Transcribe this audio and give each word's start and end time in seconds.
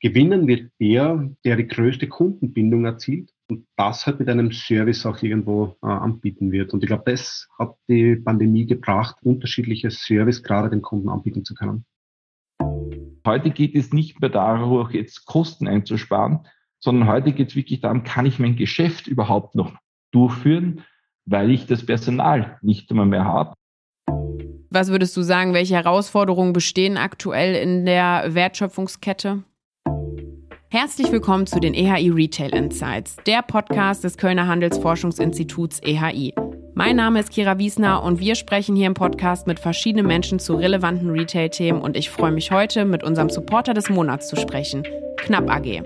gewinnen 0.00 0.46
wird 0.46 0.70
der, 0.80 1.30
der 1.44 1.56
die 1.56 1.66
größte 1.66 2.08
Kundenbindung 2.08 2.84
erzielt 2.84 3.30
und 3.48 3.66
das 3.76 4.06
halt 4.06 4.18
mit 4.18 4.28
einem 4.28 4.50
Service 4.52 5.04
auch 5.04 5.22
irgendwo 5.22 5.76
äh, 5.82 5.86
anbieten 5.86 6.52
wird. 6.52 6.72
Und 6.72 6.82
ich 6.82 6.88
glaube, 6.88 7.10
das 7.10 7.48
hat 7.58 7.76
die 7.88 8.16
Pandemie 8.16 8.66
gebracht, 8.66 9.16
unterschiedliche 9.22 9.90
Service 9.90 10.42
gerade 10.42 10.70
den 10.70 10.82
Kunden 10.82 11.08
anbieten 11.08 11.44
zu 11.44 11.54
können. 11.54 11.84
Heute 13.26 13.50
geht 13.50 13.74
es 13.74 13.92
nicht 13.92 14.20
mehr 14.20 14.30
darum, 14.30 14.88
jetzt 14.92 15.26
Kosten 15.26 15.68
einzusparen, 15.68 16.40
sondern 16.78 17.08
heute 17.08 17.32
geht 17.32 17.50
es 17.50 17.56
wirklich 17.56 17.80
darum, 17.80 18.02
kann 18.02 18.24
ich 18.24 18.38
mein 18.38 18.56
Geschäft 18.56 19.06
überhaupt 19.06 19.54
noch 19.54 19.74
durchführen, 20.12 20.84
weil 21.26 21.50
ich 21.50 21.66
das 21.66 21.84
Personal 21.84 22.58
nicht 22.62 22.90
immer 22.90 23.04
mehr 23.04 23.24
habe. 23.24 23.54
Was 24.70 24.88
würdest 24.88 25.16
du 25.16 25.22
sagen, 25.22 25.52
welche 25.52 25.74
Herausforderungen 25.74 26.52
bestehen 26.52 26.96
aktuell 26.96 27.54
in 27.56 27.84
der 27.84 28.34
Wertschöpfungskette? 28.34 29.44
Herzlich 30.72 31.10
willkommen 31.10 31.48
zu 31.48 31.58
den 31.58 31.74
EHI 31.74 32.10
Retail 32.10 32.54
Insights, 32.54 33.16
der 33.26 33.42
Podcast 33.42 34.04
des 34.04 34.16
Kölner 34.16 34.46
Handelsforschungsinstituts 34.46 35.80
EHI. 35.82 36.32
Mein 36.74 36.94
Name 36.94 37.18
ist 37.18 37.30
Kira 37.30 37.58
Wiesner 37.58 38.04
und 38.04 38.20
wir 38.20 38.36
sprechen 38.36 38.76
hier 38.76 38.86
im 38.86 38.94
Podcast 38.94 39.48
mit 39.48 39.58
verschiedenen 39.58 40.06
Menschen 40.06 40.38
zu 40.38 40.54
relevanten 40.54 41.10
Retail-Themen 41.10 41.82
und 41.82 41.96
ich 41.96 42.08
freue 42.08 42.30
mich 42.30 42.52
heute 42.52 42.84
mit 42.84 43.02
unserem 43.02 43.30
Supporter 43.30 43.74
des 43.74 43.90
Monats 43.90 44.28
zu 44.28 44.36
sprechen, 44.36 44.84
Knapp 45.16 45.50
AG. 45.50 45.82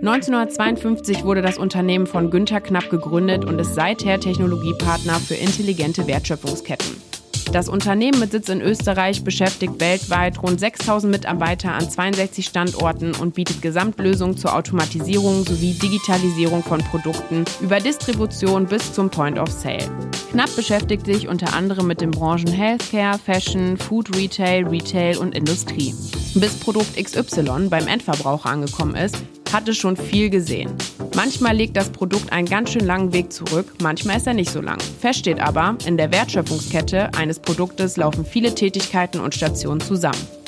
1952 0.00 1.24
wurde 1.24 1.42
das 1.42 1.58
Unternehmen 1.58 2.06
von 2.06 2.30
Günther 2.30 2.62
Knapp 2.62 2.88
gegründet 2.88 3.44
und 3.44 3.58
ist 3.58 3.74
seither 3.74 4.18
Technologiepartner 4.18 5.16
für 5.16 5.34
intelligente 5.34 6.06
Wertschöpfungsketten. 6.06 7.11
Das 7.50 7.68
Unternehmen 7.68 8.20
mit 8.20 8.32
Sitz 8.32 8.48
in 8.48 8.60
Österreich 8.60 9.24
beschäftigt 9.24 9.80
weltweit 9.80 10.42
rund 10.42 10.60
6000 10.60 11.10
Mitarbeiter 11.10 11.72
an 11.72 11.88
62 11.88 12.46
Standorten 12.46 13.14
und 13.14 13.34
bietet 13.34 13.60
Gesamtlösungen 13.62 14.36
zur 14.36 14.54
Automatisierung 14.54 15.44
sowie 15.44 15.72
Digitalisierung 15.72 16.62
von 16.62 16.80
Produkten 16.80 17.44
über 17.60 17.80
Distribution 17.80 18.66
bis 18.66 18.92
zum 18.92 19.10
Point 19.10 19.38
of 19.38 19.50
Sale. 19.50 19.90
Knapp 20.30 20.54
beschäftigt 20.56 21.06
sich 21.06 21.28
unter 21.28 21.54
anderem 21.54 21.86
mit 21.86 22.00
den 22.00 22.10
Branchen 22.10 22.48
Healthcare, 22.48 23.18
Fashion, 23.18 23.76
Food 23.76 24.16
Retail, 24.16 24.66
Retail 24.66 25.18
und 25.18 25.34
Industrie. 25.34 25.94
Bis 26.34 26.54
Produkt 26.58 26.96
XY 26.96 27.68
beim 27.68 27.86
Endverbraucher 27.86 28.48
angekommen 28.48 28.94
ist, 28.94 29.16
hatte 29.52 29.74
schon 29.74 29.96
viel 29.96 30.30
gesehen. 30.30 30.72
Manchmal 31.14 31.56
legt 31.56 31.76
das 31.76 31.90
Produkt 31.90 32.32
einen 32.32 32.48
ganz 32.48 32.70
schön 32.70 32.86
langen 32.86 33.12
Weg 33.12 33.32
zurück, 33.32 33.74
manchmal 33.82 34.16
ist 34.16 34.26
er 34.26 34.34
nicht 34.34 34.50
so 34.50 34.60
lang. 34.60 34.78
Fest 35.00 35.20
steht 35.20 35.40
aber, 35.40 35.76
in 35.86 35.96
der 35.96 36.10
Wertschöpfungskette 36.10 37.12
eines 37.14 37.38
Produktes 37.38 37.96
laufen 37.96 38.24
viele 38.24 38.54
Tätigkeiten 38.54 39.20
und 39.20 39.34
Stationen 39.34 39.80
zusammen. 39.80 40.41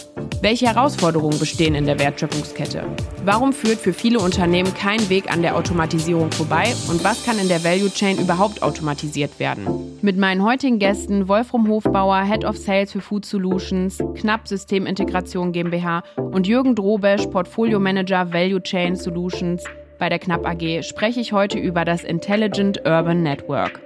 Welche 0.45 0.67
Herausforderungen 0.67 1.39
bestehen 1.39 1.75
in 1.75 1.87
der 1.87 1.99
Wertschöpfungskette? 1.99 2.85
Warum 3.25 3.55
führt 3.55 3.79
für 3.79 3.95
viele 3.95 4.19
Unternehmen 4.19 4.75
kein 4.75 5.09
Weg 5.09 5.33
an 5.33 5.41
der 5.41 5.57
Automatisierung 5.57 6.31
vorbei 6.31 6.75
und 6.91 7.03
was 7.03 7.25
kann 7.25 7.39
in 7.39 7.49
der 7.49 7.65
Value 7.65 7.89
Chain 7.89 8.19
überhaupt 8.19 8.63
automatisiert 8.63 9.41
werden? 9.41 9.97
Mit 10.03 10.19
meinen 10.19 10.45
heutigen 10.45 10.79
Gästen 10.79 11.29
Wolfram 11.29 11.67
Hofbauer, 11.67 12.25
Head 12.25 12.45
of 12.45 12.59
Sales 12.59 12.93
für 12.93 13.01
Food 13.01 13.25
Solutions, 13.25 13.97
Knapp 14.17 14.47
Systemintegration 14.47 15.51
GmbH 15.53 16.03
und 16.17 16.47
Jürgen 16.47 16.75
Drobesch, 16.75 17.25
Portfolio 17.29 17.81
Manager 17.81 18.31
Value 18.31 18.63
Chain 18.63 18.97
Solutions 18.97 19.65
bei 19.99 20.11
der 20.11 20.19
Knapp 20.19 20.47
AG, 20.47 20.83
spreche 20.83 21.21
ich 21.21 21.33
heute 21.33 21.59
über 21.59 21.87
das 21.87 22.05
Intelligent 22.05 22.83
Urban 22.85 23.23
Network. 23.23 23.81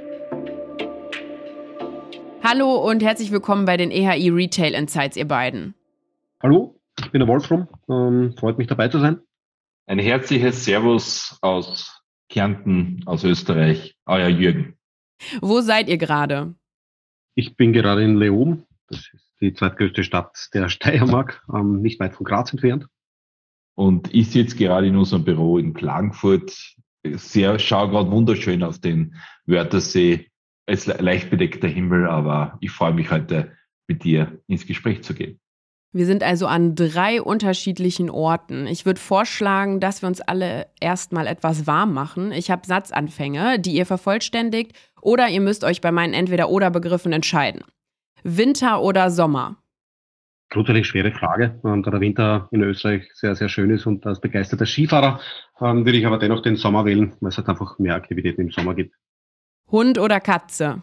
Hallo 2.43 2.75
und 2.78 3.05
herzlich 3.05 3.31
willkommen 3.31 3.65
bei 3.65 3.77
den 3.77 3.93
EHI 3.93 4.31
Retail 4.31 4.75
Insights, 4.75 5.17
ihr 5.17 5.28
beiden. 5.28 5.78
Hallo, 6.41 6.81
ich 7.00 7.11
bin 7.11 7.19
der 7.19 7.27
Wolfram. 7.27 7.67
Ähm, 7.89 8.33
freut 8.39 8.58
mich 8.58 8.69
dabei 8.69 8.86
zu 8.86 9.00
sein. 9.00 9.19
Ein 9.89 9.98
herzliches 9.98 10.64
Servus 10.64 11.36
aus 11.42 12.00
Kärnten, 12.28 13.03
aus 13.06 13.25
Österreich, 13.25 13.97
euer 14.06 14.28
Jürgen. 14.28 14.78
Wo 15.41 15.62
seid 15.62 15.89
ihr 15.89 15.98
gerade? 15.98 16.55
Ich 17.34 17.56
bin 17.56 17.72
gerade 17.72 18.04
in 18.04 18.16
Leoben. 18.16 18.66
Das 18.87 19.00
ist 19.12 19.34
die 19.41 19.53
zweitgrößte 19.53 20.04
Stadt 20.04 20.48
der 20.54 20.69
Steiermark, 20.69 21.43
ähm, 21.53 21.82
nicht 21.82 21.98
weit 21.98 22.15
von 22.15 22.25
Graz 22.25 22.53
entfernt. 22.53 22.87
Und 23.75 24.15
ich 24.15 24.31
sitze 24.31 24.56
gerade 24.56 24.87
in 24.87 24.97
unserem 24.97 25.25
Büro 25.25 25.59
in 25.59 25.75
Klagenfurt. 25.75 26.77
Sehr, 27.04 27.59
schaue 27.59 27.91
gerade 27.91 28.12
wunderschön 28.12 28.62
auf 28.62 28.78
den 28.78 29.16
Wörthersee. 29.47 30.31
Es 30.66 30.87
ist 30.87 31.00
leicht 31.00 31.31
bedeckter 31.31 31.66
Himmel, 31.66 32.06
aber 32.06 32.59
ich 32.60 32.71
freue 32.71 32.94
mich 32.94 33.10
heute 33.10 33.56
mit 33.88 34.04
dir 34.04 34.41
ins 34.47 34.66
Gespräch 34.66 35.03
zu 35.03 35.15
gehen. 35.15 35.41
Wir 35.93 36.04
sind 36.04 36.22
also 36.22 36.47
an 36.47 36.75
drei 36.75 37.22
unterschiedlichen 37.22 38.10
Orten. 38.10 38.66
Ich 38.66 38.84
würde 38.84 39.00
vorschlagen, 39.00 39.81
dass 39.81 40.03
wir 40.03 40.09
uns 40.09 40.21
alle 40.21 40.66
erstmal 40.81 41.26
etwas 41.26 41.66
warm 41.66 41.94
machen. 41.94 42.31
Ich 42.31 42.50
habe 42.50 42.66
Satzanfänge, 42.66 43.59
die 43.59 43.72
ihr 43.72 43.87
vervollständigt, 43.87 44.72
oder 45.00 45.28
ihr 45.28 45.41
müsst 45.41 45.65
euch 45.65 45.81
bei 45.81 45.91
meinen 45.91 46.12
Entweder-Oder-Begriffen 46.12 47.12
entscheiden. 47.12 47.65
Winter 48.22 48.82
oder 48.82 49.10
Sommer? 49.10 49.56
Grundsätzlich 50.50 50.87
schwere 50.87 51.12
Frage. 51.12 51.59
Und 51.62 51.87
da 51.87 51.91
der 51.91 52.00
Winter 52.00 52.48
in 52.50 52.62
Österreich 52.62 53.09
sehr, 53.15 53.34
sehr 53.34 53.48
schön 53.48 53.71
ist 53.71 53.87
und 53.87 54.06
als 54.06 54.21
begeisterter 54.21 54.66
Skifahrer 54.66 55.21
ähm, 55.60 55.87
würde 55.87 55.98
ich 55.98 56.06
aber 56.06 56.19
dennoch 56.19 56.43
den 56.43 56.56
Sommer 56.56 56.84
wählen, 56.84 57.15
weil 57.21 57.31
es 57.31 57.38
halt 57.38 57.48
einfach 57.48 57.78
mehr 57.78 57.94
Aktivitäten 57.94 58.43
im 58.43 58.50
Sommer 58.50 58.75
gibt. 58.75 58.94
Hund 59.71 59.98
oder 59.98 60.21
Katze? 60.21 60.82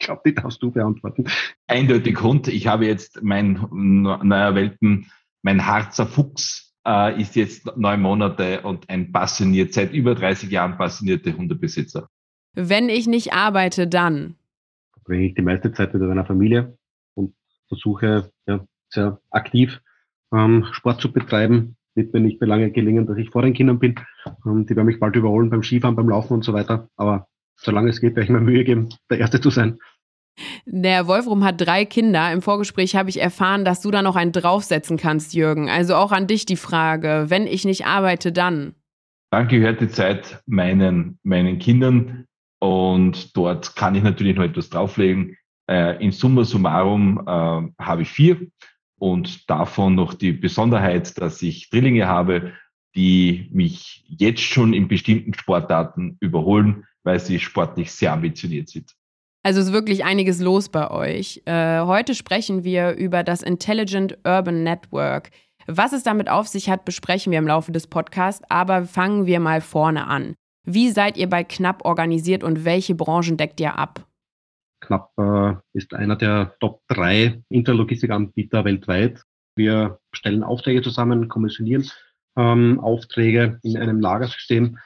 Ich 0.00 0.06
glaube, 0.06 0.22
die 0.24 0.34
darfst 0.34 0.62
du 0.62 0.70
beantworten. 0.70 1.26
Eindeutig 1.66 2.22
Hund. 2.22 2.48
Ich 2.48 2.66
habe 2.66 2.86
jetzt 2.86 3.22
mein 3.22 3.66
neuer 3.70 4.54
Welpen, 4.54 5.10
mein 5.42 5.66
Harzer 5.66 6.06
Fuchs 6.06 6.74
äh, 6.86 7.20
ist 7.20 7.36
jetzt 7.36 7.76
neun 7.76 8.00
Monate 8.00 8.62
und 8.62 8.88
ein 8.88 9.12
passioniert, 9.12 9.74
seit 9.74 9.92
über 9.92 10.14
30 10.14 10.50
Jahren 10.50 10.78
passionierte 10.78 11.36
Hundebesitzer. 11.36 12.08
Wenn 12.54 12.88
ich 12.88 13.06
nicht 13.06 13.34
arbeite, 13.34 13.86
dann? 13.86 14.36
Verbringe 14.94 15.26
ich 15.26 15.34
die 15.34 15.42
meiste 15.42 15.70
Zeit 15.72 15.92
mit 15.92 16.02
meiner 16.02 16.24
Familie 16.24 16.78
und 17.14 17.34
versuche 17.68 18.30
ja, 18.46 18.64
sehr 18.88 19.20
aktiv 19.30 19.82
ähm, 20.32 20.66
Sport 20.72 21.02
zu 21.02 21.12
betreiben. 21.12 21.76
Wird 21.94 22.14
mir 22.14 22.20
nicht 22.20 22.40
mehr 22.40 22.48
lange 22.48 22.70
gelingen, 22.70 23.06
dass 23.06 23.18
ich 23.18 23.28
vor 23.28 23.42
den 23.42 23.52
Kindern 23.52 23.78
bin. 23.78 23.96
Ähm, 24.46 24.64
die 24.64 24.74
werden 24.74 24.86
mich 24.86 24.98
bald 24.98 25.14
überholen 25.14 25.50
beim 25.50 25.62
Skifahren, 25.62 25.96
beim 25.96 26.08
Laufen 26.08 26.32
und 26.34 26.44
so 26.44 26.54
weiter. 26.54 26.88
Aber 26.96 27.28
solange 27.60 27.90
es 27.90 28.00
geht, 28.00 28.16
werde 28.16 28.24
ich 28.24 28.30
mir 28.30 28.40
Mühe 28.40 28.64
geben, 28.64 28.88
der 29.10 29.18
Erste 29.18 29.40
zu 29.40 29.50
sein. 29.50 29.78
Der 30.64 31.06
Wolfram 31.06 31.44
hat 31.44 31.60
drei 31.60 31.84
Kinder. 31.84 32.32
Im 32.32 32.40
Vorgespräch 32.40 32.96
habe 32.96 33.10
ich 33.10 33.20
erfahren, 33.20 33.64
dass 33.64 33.80
du 33.80 33.90
da 33.90 34.02
noch 34.02 34.16
einen 34.16 34.32
draufsetzen 34.32 34.96
kannst, 34.96 35.34
Jürgen. 35.34 35.68
Also 35.68 35.94
auch 35.96 36.12
an 36.12 36.26
dich 36.26 36.46
die 36.46 36.56
Frage, 36.56 37.26
wenn 37.28 37.46
ich 37.46 37.64
nicht 37.64 37.86
arbeite, 37.86 38.32
dann? 38.32 38.74
Dann 39.30 39.48
gehört 39.48 39.80
die 39.80 39.88
Zeit 39.88 40.42
meinen, 40.46 41.18
meinen 41.22 41.58
Kindern 41.58 42.26
und 42.58 43.36
dort 43.36 43.76
kann 43.76 43.94
ich 43.94 44.02
natürlich 44.02 44.36
noch 44.36 44.44
etwas 44.44 44.70
drauflegen. 44.70 45.36
Äh, 45.70 46.02
in 46.02 46.10
summa 46.10 46.44
summarum 46.44 47.20
äh, 47.26 47.82
habe 47.84 48.02
ich 48.02 48.10
vier 48.10 48.40
und 48.98 49.48
davon 49.48 49.94
noch 49.94 50.14
die 50.14 50.32
Besonderheit, 50.32 51.20
dass 51.20 51.42
ich 51.42 51.70
Drillinge 51.70 52.06
habe, 52.06 52.52
die 52.96 53.48
mich 53.52 54.04
jetzt 54.08 54.42
schon 54.42 54.72
in 54.72 54.88
bestimmten 54.88 55.32
Sportarten 55.34 56.16
überholen 56.20 56.86
weil 57.04 57.18
sie 57.20 57.38
sportlich 57.38 57.92
sehr 57.92 58.12
ambitioniert 58.12 58.68
sind. 58.68 58.94
Also 59.42 59.60
ist 59.60 59.72
wirklich 59.72 60.04
einiges 60.04 60.40
los 60.40 60.68
bei 60.68 60.90
euch. 60.90 61.42
Äh, 61.46 61.80
heute 61.80 62.14
sprechen 62.14 62.62
wir 62.62 62.92
über 62.92 63.22
das 63.22 63.42
Intelligent 63.42 64.18
Urban 64.24 64.62
Network. 64.62 65.30
Was 65.66 65.92
es 65.92 66.02
damit 66.02 66.28
auf 66.28 66.46
sich 66.46 66.68
hat, 66.68 66.84
besprechen 66.84 67.32
wir 67.32 67.38
im 67.38 67.46
Laufe 67.46 67.72
des 67.72 67.86
Podcasts, 67.86 68.44
aber 68.50 68.84
fangen 68.84 69.26
wir 69.26 69.40
mal 69.40 69.60
vorne 69.60 70.06
an. 70.06 70.34
Wie 70.66 70.90
seid 70.90 71.16
ihr 71.16 71.28
bei 71.28 71.42
Knapp 71.42 71.84
organisiert 71.84 72.44
und 72.44 72.64
welche 72.64 72.94
Branchen 72.94 73.38
deckt 73.38 73.60
ihr 73.60 73.78
ab? 73.78 74.06
Knapp 74.80 75.10
äh, 75.18 75.54
ist 75.72 75.94
einer 75.94 76.16
der 76.16 76.54
Top 76.60 76.82
3 76.88 77.42
Interlogistikanbieter 77.48 78.64
weltweit. 78.64 79.22
Wir 79.56 79.98
stellen 80.12 80.42
Aufträge 80.42 80.82
zusammen, 80.82 81.28
kommissionieren 81.28 81.90
ähm, 82.36 82.80
Aufträge 82.80 83.58
in 83.62 83.76
einem 83.76 84.00
Lagersystem 84.00 84.78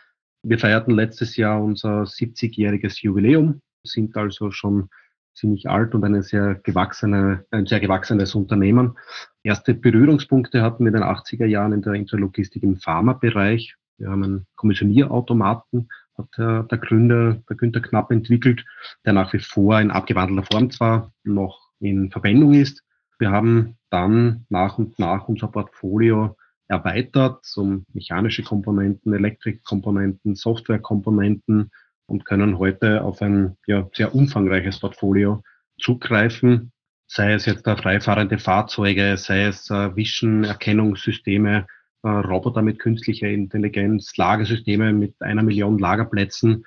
wir 0.44 0.58
feierten 0.58 0.94
letztes 0.94 1.36
Jahr 1.36 1.62
unser 1.62 2.02
70-jähriges 2.02 3.02
Jubiläum, 3.02 3.60
sind 3.82 4.16
also 4.16 4.50
schon 4.50 4.90
ziemlich 5.34 5.68
alt 5.68 5.94
und 5.94 6.04
eine 6.04 6.22
sehr 6.22 6.54
gewachsene, 6.54 7.44
ein 7.50 7.66
sehr 7.66 7.80
gewachsenes 7.80 8.34
Unternehmen. 8.34 8.96
Erste 9.42 9.74
Berührungspunkte 9.74 10.62
hatten 10.62 10.84
wir 10.84 10.94
in 10.94 11.00
den 11.00 11.02
80er 11.02 11.46
Jahren 11.46 11.72
in 11.72 11.82
der 11.82 11.94
Interlogistik 11.94 12.62
im 12.62 12.76
Pharmabereich. 12.76 13.74
Wir 13.98 14.10
haben 14.10 14.22
einen 14.22 14.46
Kommissionierautomaten, 14.54 15.88
hat 16.16 16.28
der, 16.38 16.62
der 16.64 16.78
Gründer, 16.78 17.42
der 17.48 17.56
Günther 17.56 17.80
Knapp 17.80 18.10
entwickelt, 18.10 18.64
der 19.04 19.14
nach 19.14 19.32
wie 19.32 19.40
vor 19.40 19.80
in 19.80 19.90
abgewandelter 19.90 20.46
Form 20.52 20.70
zwar 20.70 21.12
noch 21.24 21.70
in 21.80 22.10
Verwendung 22.10 22.54
ist. 22.54 22.82
Wir 23.18 23.30
haben 23.30 23.76
dann 23.90 24.44
nach 24.50 24.78
und 24.78 24.98
nach 24.98 25.26
unser 25.26 25.48
Portfolio 25.48 26.36
erweitert 26.68 27.44
um 27.56 27.84
mechanische 27.92 28.42
Komponenten, 28.42 29.12
Elektrikkomponenten, 29.12 30.34
Softwarekomponenten 30.34 31.70
und 32.06 32.24
können 32.24 32.58
heute 32.58 33.02
auf 33.02 33.22
ein 33.22 33.56
ja, 33.66 33.88
sehr 33.92 34.14
umfangreiches 34.14 34.80
Portfolio 34.80 35.42
zugreifen, 35.78 36.72
sei 37.06 37.32
es 37.32 37.46
jetzt 37.46 37.66
da 37.66 37.76
freifahrende 37.76 38.38
Fahrzeuge, 38.38 39.16
sei 39.16 39.44
es 39.44 39.70
äh, 39.70 39.94
Vision-Erkennungssysteme, 39.94 41.66
äh, 42.02 42.08
Roboter 42.08 42.62
mit 42.62 42.78
künstlicher 42.78 43.28
Intelligenz, 43.28 44.16
Lagersysteme 44.16 44.92
mit 44.92 45.20
einer 45.20 45.42
Million 45.42 45.78
Lagerplätzen, 45.78 46.64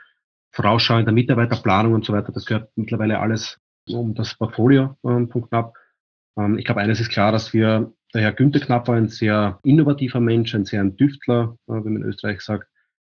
vorausschauende 0.51 1.11
Mitarbeiterplanung 1.11 1.93
und 1.93 2.05
so 2.05 2.13
weiter. 2.13 2.31
Das 2.31 2.45
gehört 2.45 2.71
mittlerweile 2.75 3.19
alles 3.19 3.59
um 3.87 4.13
das 4.15 4.35
Portfolio 4.35 4.97
ähm, 5.03 5.29
von 5.29 5.47
Knapp. 5.47 5.75
Ähm, 6.37 6.57
ich 6.57 6.65
glaube, 6.65 6.81
eines 6.81 6.99
ist 6.99 7.09
klar, 7.09 7.31
dass 7.31 7.53
wir, 7.53 7.93
der 8.17 8.23
Herr 8.23 8.33
Günther 8.33 8.59
Knapp 8.59 8.87
war 8.87 8.95
ein 8.95 9.09
sehr 9.09 9.59
innovativer 9.63 10.19
Mensch, 10.19 10.55
ein 10.55 10.65
sehr 10.65 10.81
ein 10.81 10.97
Tüftler, 10.97 11.55
äh, 11.67 11.73
wie 11.73 11.89
man 11.89 11.97
in 11.97 12.03
Österreich 12.03 12.41
sagt. 12.41 12.67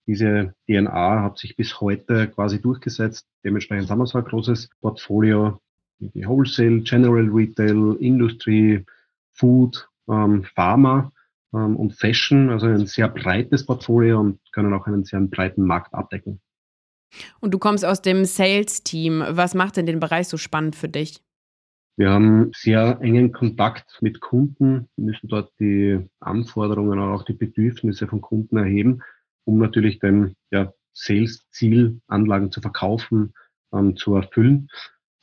Diese 0.08 0.56
DNA 0.68 1.22
hat 1.22 1.38
sich 1.38 1.56
bis 1.56 1.80
heute 1.80 2.28
quasi 2.28 2.60
durchgesetzt. 2.60 3.28
Dementsprechend 3.44 3.90
haben 3.90 4.00
wir 4.00 4.08
so 4.08 4.18
ein 4.18 4.24
großes 4.24 4.70
Portfolio, 4.82 5.62
wie 6.00 6.26
Wholesale, 6.26 6.82
General 6.82 7.30
Retail, 7.32 7.98
Industry, 8.00 8.84
Food, 9.34 9.88
ähm, 10.10 10.44
Pharma 10.56 11.12
ähm, 11.54 11.76
und 11.76 11.94
Fashion, 11.94 12.50
also 12.50 12.66
ein 12.66 12.88
sehr 12.88 13.08
breites 13.08 13.64
Portfolio 13.64 14.20
und 14.20 14.40
können 14.54 14.74
auch 14.74 14.88
einen 14.88 15.04
sehr 15.04 15.20
breiten 15.20 15.66
Markt 15.66 15.94
abdecken. 15.94 16.42
Und 17.40 17.54
du 17.54 17.60
kommst 17.60 17.86
aus 17.86 18.02
dem 18.02 18.26
Sales-Team. 18.26 19.24
Was 19.30 19.54
macht 19.54 19.78
denn 19.78 19.86
den 19.86 20.00
Bereich 20.00 20.28
so 20.28 20.38
spannend 20.38 20.76
für 20.76 20.90
dich? 20.90 21.22
Wir 21.98 22.10
haben 22.10 22.52
sehr 22.54 23.00
engen 23.02 23.32
Kontakt 23.32 24.00
mit 24.02 24.20
Kunden, 24.20 24.90
müssen 24.98 25.30
dort 25.30 25.54
die 25.60 26.06
Anforderungen, 26.20 27.00
aber 27.00 27.14
auch 27.14 27.24
die 27.24 27.34
Bedürfnisse 27.34 28.08
von 28.08 28.20
Kunden 28.20 28.58
erheben, 28.58 29.02
um 29.46 29.60
natürlich 29.60 30.00
den 30.00 30.36
ja, 30.52 30.74
Sales-Ziel, 30.92 32.02
Anlagen 32.08 32.52
zu 32.52 32.60
verkaufen, 32.60 33.34
ähm, 33.74 33.96
zu 33.96 34.14
erfüllen. 34.16 34.68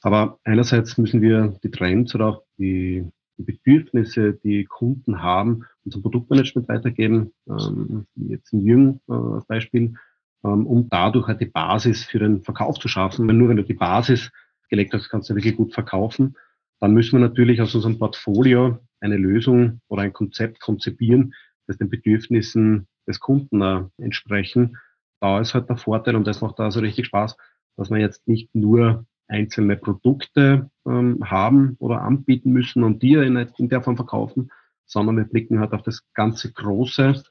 Aber 0.01 0.39
einerseits 0.45 0.97
müssen 0.97 1.21
wir 1.21 1.59
die 1.63 1.71
Trends 1.71 2.15
oder 2.15 2.27
auch 2.27 2.43
die, 2.57 3.05
die 3.37 3.43
Bedürfnisse, 3.43 4.33
die 4.33 4.65
Kunden 4.65 5.23
haben, 5.23 5.65
unser 5.85 6.01
Produktmanagement 6.01 6.69
weitergeben, 6.69 7.33
ähm, 7.49 8.07
jetzt 8.15 8.53
ein 8.55 8.61
Jüng 8.61 9.01
äh, 9.09 9.41
Beispiel, 9.47 9.95
ähm, 10.43 10.67
um 10.67 10.89
dadurch 10.89 11.29
halt 11.29 11.41
die 11.43 11.47
Basis 11.47 12.05
für 12.05 12.19
den 12.19 12.43
Verkauf 12.43 12.79
zu 12.79 12.89
schaffen. 12.89 13.29
Weil 13.29 13.35
nur 13.35 13.51
wenn 13.51 13.59
du 13.59 13.65
die 13.65 13.75
Basis 13.75 14.31
gelegt 14.71 14.95
hast, 14.95 15.11
kannst 15.11 15.29
du 15.29 15.35
wirklich 15.35 15.57
gut 15.57 15.75
verkaufen. 15.75 16.35
Dann 16.83 16.95
müssen 16.95 17.13
wir 17.13 17.29
natürlich 17.29 17.63
aus 17.63 17.77
unserem 17.77 18.01
Portfolio 18.01 18.81
eine 18.99 19.17
Lösung 19.17 19.81
oder 19.87 20.03
ein 20.03 20.13
Konzept 20.13 20.59
konzipieren, 20.59 21.33
das 21.69 21.79
den 21.79 21.89
Bedürfnissen 21.89 22.89
des 23.07 23.21
Kunden 23.21 23.63
äh, 23.63 23.85
entsprechen. 23.99 24.77
Da 25.21 25.39
ist 25.39 25.55
halt 25.55 25.69
der 25.69 25.77
Vorteil 25.77 26.17
und 26.17 26.27
das 26.27 26.41
macht 26.41 26.59
da 26.59 26.73
so 26.73 26.81
richtig 26.81 27.07
Spaß, 27.07 27.37
dass 27.77 27.91
wir 27.91 27.99
jetzt 27.99 28.27
nicht 28.27 28.53
nur 28.57 29.07
einzelne 29.29 29.77
Produkte 29.77 30.71
ähm, 30.85 31.21
haben 31.23 31.77
oder 31.79 32.03
anbieten 32.03 32.51
müssen 32.51 32.83
und 32.83 33.01
die 33.01 33.13
in, 33.13 33.37
in 33.37 33.69
der 33.69 33.83
Form 33.83 33.95
verkaufen, 33.95 34.51
sondern 34.85 35.17
wir 35.17 35.25
blicken 35.25 35.61
halt 35.61 35.75
auf 35.75 35.83
das 35.83 36.03
ganze 36.15 36.53
Große 36.53 37.23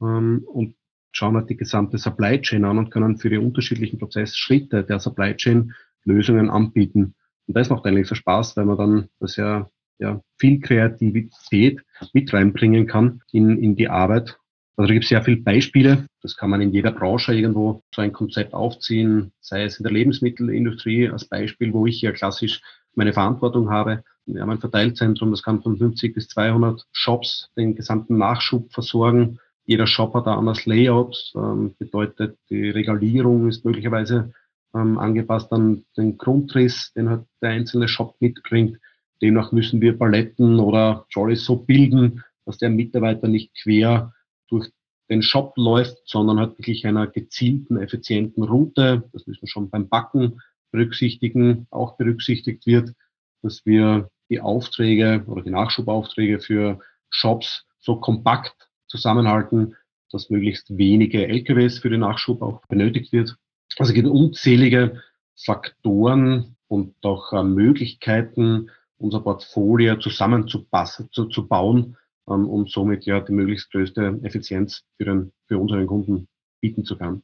ähm, 0.00 0.44
und 0.46 0.76
schauen 1.10 1.34
wir 1.34 1.42
die 1.42 1.56
gesamte 1.56 1.98
Supply 1.98 2.40
Chain 2.40 2.64
an 2.64 2.78
und 2.78 2.90
können 2.92 3.18
für 3.18 3.28
die 3.28 3.38
unterschiedlichen 3.38 3.98
Prozessschritte 3.98 4.84
der 4.84 5.00
Supply 5.00 5.34
Chain 5.34 5.74
Lösungen 6.04 6.48
anbieten. 6.48 7.16
Und 7.50 7.56
das 7.56 7.68
macht 7.68 7.84
eigentlich 7.84 8.06
so 8.06 8.14
Spaß, 8.14 8.56
weil 8.56 8.64
man 8.64 8.78
dann 8.78 9.08
das 9.18 9.34
ja, 9.34 9.68
ja 9.98 10.20
viel 10.38 10.60
Kreativität 10.60 11.80
mit 12.12 12.32
reinbringen 12.32 12.86
kann 12.86 13.22
in, 13.32 13.58
in 13.58 13.74
die 13.74 13.88
Arbeit. 13.88 14.38
Also 14.76 14.86
da 14.86 14.92
gibt 14.92 15.02
es 15.02 15.08
sehr 15.08 15.24
viele 15.24 15.38
Beispiele. 15.38 16.06
Das 16.22 16.36
kann 16.36 16.50
man 16.50 16.60
in 16.60 16.70
jeder 16.70 16.92
Branche 16.92 17.34
irgendwo 17.34 17.82
so 17.92 18.02
ein 18.02 18.12
Konzept 18.12 18.54
aufziehen, 18.54 19.32
sei 19.40 19.64
es 19.64 19.80
in 19.80 19.82
der 19.82 19.90
Lebensmittelindustrie 19.90 21.08
als 21.08 21.24
Beispiel, 21.24 21.72
wo 21.72 21.86
ich 21.86 22.00
ja 22.00 22.12
klassisch 22.12 22.62
meine 22.94 23.12
Verantwortung 23.12 23.68
habe. 23.68 24.04
Wir 24.26 24.42
haben 24.42 24.50
ein 24.50 24.60
Verteilzentrum, 24.60 25.32
das 25.32 25.42
kann 25.42 25.60
von 25.60 25.76
50 25.76 26.14
bis 26.14 26.28
200 26.28 26.86
Shops 26.92 27.50
den 27.56 27.74
gesamten 27.74 28.16
Nachschub 28.16 28.72
versorgen 28.72 29.40
jeder 29.70 29.86
Shop 29.86 30.14
hat 30.14 30.26
ein 30.26 30.36
anderes 30.36 30.66
Layout, 30.66 31.32
ähm, 31.36 31.76
bedeutet, 31.78 32.36
die 32.48 32.70
Regalierung 32.70 33.48
ist 33.48 33.64
möglicherweise 33.64 34.32
ähm, 34.74 34.98
angepasst 34.98 35.52
an 35.52 35.84
den 35.96 36.18
Grundriss, 36.18 36.92
den 36.94 37.08
halt 37.08 37.24
der 37.42 37.50
einzelne 37.50 37.88
Shop 37.88 38.16
mitbringt. 38.20 38.78
Demnach 39.22 39.52
müssen 39.52 39.80
wir 39.80 39.98
Paletten 39.98 40.58
oder 40.60 41.06
Trolleys 41.12 41.44
so 41.44 41.56
bilden, 41.56 42.22
dass 42.46 42.58
der 42.58 42.70
Mitarbeiter 42.70 43.28
nicht 43.28 43.52
quer 43.62 44.14
durch 44.48 44.70
den 45.10 45.22
Shop 45.22 45.52
läuft, 45.56 45.96
sondern 46.04 46.38
halt 46.38 46.58
wirklich 46.58 46.86
einer 46.86 47.06
gezielten, 47.06 47.76
effizienten 47.76 48.44
Route. 48.44 49.08
Das 49.12 49.26
müssen 49.26 49.42
wir 49.42 49.48
schon 49.48 49.70
beim 49.70 49.88
Backen 49.88 50.40
berücksichtigen, 50.70 51.66
auch 51.70 51.96
berücksichtigt 51.96 52.64
wird, 52.66 52.94
dass 53.42 53.66
wir 53.66 54.08
die 54.30 54.40
Aufträge 54.40 55.24
oder 55.26 55.42
die 55.42 55.50
Nachschubaufträge 55.50 56.38
für 56.38 56.78
Shops 57.10 57.66
so 57.80 57.96
kompakt 57.96 58.70
zusammenhalten, 58.86 59.76
dass 60.10 60.30
möglichst 60.30 60.76
wenige 60.76 61.26
LKWs 61.26 61.78
für 61.78 61.90
den 61.90 62.00
Nachschub 62.00 62.40
auch 62.42 62.62
benötigt 62.66 63.12
wird. 63.12 63.36
Also 63.78 63.90
es 63.90 63.94
gibt 63.94 64.08
unzählige 64.08 65.02
Faktoren 65.36 66.56
und 66.68 66.94
auch 67.02 67.32
äh, 67.32 67.42
Möglichkeiten, 67.42 68.70
unser 68.98 69.20
Portfolio 69.20 69.96
zusammenzupassen, 69.96 71.08
zu, 71.12 71.26
zu 71.26 71.48
bauen, 71.48 71.96
ähm, 72.28 72.48
um 72.48 72.66
somit 72.66 73.06
ja 73.06 73.20
die 73.20 73.32
möglichst 73.32 73.70
größte 73.72 74.20
Effizienz 74.22 74.84
für, 74.96 75.04
den, 75.04 75.32
für 75.46 75.58
unseren 75.58 75.86
Kunden 75.86 76.28
bieten 76.60 76.84
zu 76.84 76.96
können. 76.96 77.22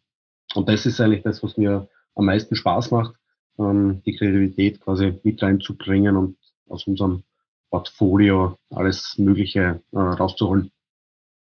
Und 0.54 0.68
das 0.68 0.86
ist 0.86 1.00
eigentlich 1.00 1.22
das, 1.22 1.42
was 1.42 1.56
mir 1.56 1.88
am 2.14 2.24
meisten 2.24 2.56
Spaß 2.56 2.90
macht, 2.90 3.14
ähm, 3.58 4.02
die 4.04 4.16
Kreativität 4.16 4.80
quasi 4.80 5.18
mit 5.22 5.42
reinzubringen 5.42 6.16
und 6.16 6.36
aus 6.68 6.86
unserem 6.86 7.22
Portfolio 7.70 8.58
alles 8.70 9.16
Mögliche 9.18 9.82
äh, 9.92 9.98
rauszuholen. 9.98 10.70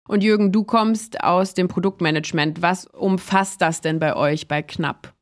Und 0.07 0.23
Jürgen, 0.23 0.51
du 0.51 0.63
kommst 0.63 1.23
aus 1.23 1.53
dem 1.53 1.67
Produktmanagement. 1.67 2.61
Was 2.61 2.85
umfasst 2.85 3.61
das 3.61 3.81
denn 3.81 3.99
bei 3.99 4.15
euch 4.15 4.47
bei 4.47 4.61
Knapp? 4.61 5.13